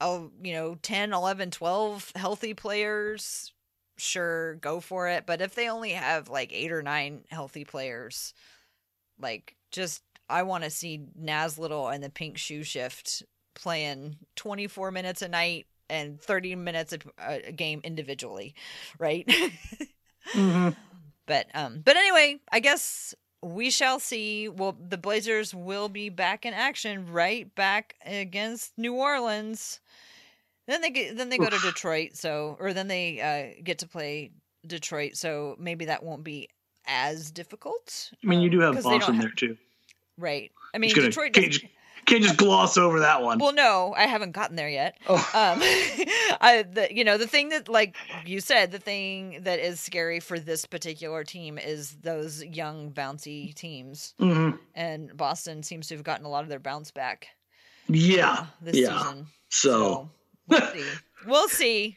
[0.00, 3.52] oh, you know, 10, 11, 12 healthy players,
[4.00, 8.34] sure, go for it, but if they only have like 8 or 9 healthy players,
[9.18, 13.22] like just I want to see Naz Little and the Pink Shoe Shift
[13.54, 16.98] playing 24 minutes a night and 30 minutes a,
[17.46, 18.54] a game individually,
[18.98, 19.28] right?
[20.34, 20.76] Mhm.
[21.26, 24.48] But um but anyway, I guess we shall see.
[24.48, 29.80] Well, the Blazers will be back in action right back against New Orleans.
[30.70, 33.88] Then they get, then they go to Detroit, so or then they uh, get to
[33.88, 34.30] play
[34.66, 36.48] Detroit, so maybe that won't be
[36.86, 38.10] as difficult.
[38.22, 39.56] I mean, you um, do have they Boston ha- there too.
[40.16, 40.50] right?
[40.74, 41.32] I mean, gonna- Detroit.
[41.32, 41.64] can't, just,
[42.06, 43.38] can't just gloss over that one.
[43.38, 44.96] well, no, I haven't gotten there yet.
[45.08, 45.14] Oh.
[45.16, 45.60] Um,
[46.40, 50.20] I, the, you know, the thing that, like you said, the thing that is scary
[50.20, 54.58] for this particular team is those young, bouncy teams, Mhm.
[54.74, 57.28] and Boston seems to have gotten a lot of their bounce back
[57.88, 58.96] Yeah, this yeah.
[58.98, 59.26] season.
[59.48, 60.10] So,
[60.50, 60.84] we'll see.
[61.26, 61.96] We'll see.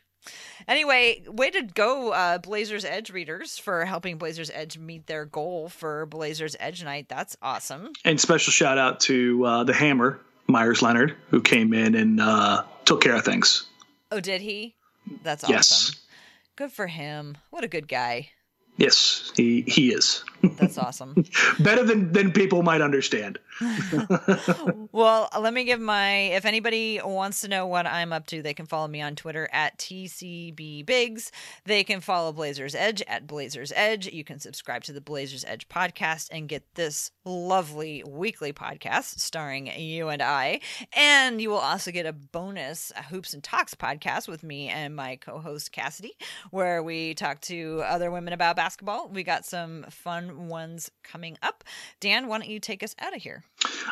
[0.67, 5.67] Anyway, way to go, uh, Blazers Edge readers, for helping Blazers Edge meet their goal
[5.67, 7.07] for Blazers Edge night.
[7.09, 7.91] That's awesome.
[8.05, 12.63] and special shout out to uh, the Hammer Meyers Leonard who came in and uh,
[12.85, 13.65] took care of things.
[14.11, 14.75] Oh, did he?
[15.23, 15.53] That's awesome.
[15.55, 15.95] Yes,
[16.55, 17.35] Good for him.
[17.49, 18.29] What a good guy.
[18.77, 21.15] yes, he he is That's awesome.
[21.59, 23.39] better than than people might understand.
[24.91, 26.13] well, let me give my.
[26.13, 29.47] If anybody wants to know what I'm up to, they can follow me on Twitter
[29.53, 31.31] at TCB Bigs.
[31.65, 34.07] They can follow Blazers Edge at Blazers Edge.
[34.07, 39.67] You can subscribe to the Blazers Edge podcast and get this lovely weekly podcast starring
[39.67, 40.59] you and I.
[40.93, 45.15] And you will also get a bonus Hoops and Talks podcast with me and my
[45.15, 46.13] co host Cassidy,
[46.51, 49.09] where we talk to other women about basketball.
[49.09, 51.63] We got some fun ones coming up.
[51.99, 53.43] Dan, why don't you take us out of here?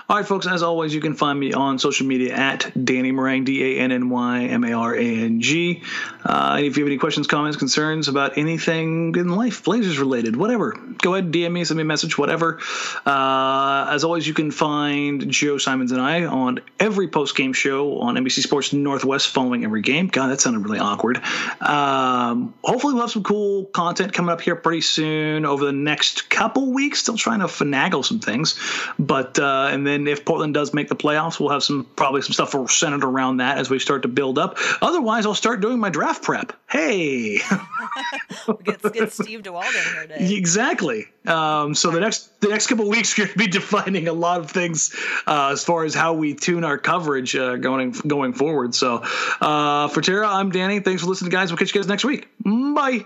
[0.09, 0.47] All right, folks.
[0.47, 3.91] As always, you can find me on social media at Danny Marang, D A N
[3.91, 5.83] N Y M A R A N G.
[6.25, 10.71] Uh, if you have any questions, comments, concerns about anything in life, Blazers related, whatever,
[11.01, 12.59] go ahead DM me, send me a message, whatever.
[13.05, 17.99] Uh, as always, you can find Joe Simons and I on every post game show
[17.99, 20.07] on NBC Sports Northwest following every game.
[20.07, 21.21] God, that sounded really awkward.
[21.61, 26.29] Um, hopefully, we'll have some cool content coming up here pretty soon over the next
[26.31, 26.99] couple weeks.
[26.99, 28.59] Still trying to finagle some things,
[28.97, 32.33] but uh, and then if Portland does make the playoffs, we'll have some probably some
[32.33, 34.57] stuff centered around that as we start to build up.
[34.81, 36.53] Otherwise, I'll start doing my draft prep.
[36.69, 37.39] Hey,
[38.63, 41.07] Get, get Steve DeWald in here to exactly.
[41.27, 44.39] Um, so the next the next couple weeks, we're going to be defining a lot
[44.39, 44.95] of things
[45.27, 48.73] uh, as far as how we tune our coverage uh, going going forward.
[48.73, 49.03] So
[49.41, 50.79] uh, for Tara, I'm Danny.
[50.79, 51.51] Thanks for listening, guys.
[51.51, 52.27] We'll catch you guys next week.
[52.43, 53.05] Bye.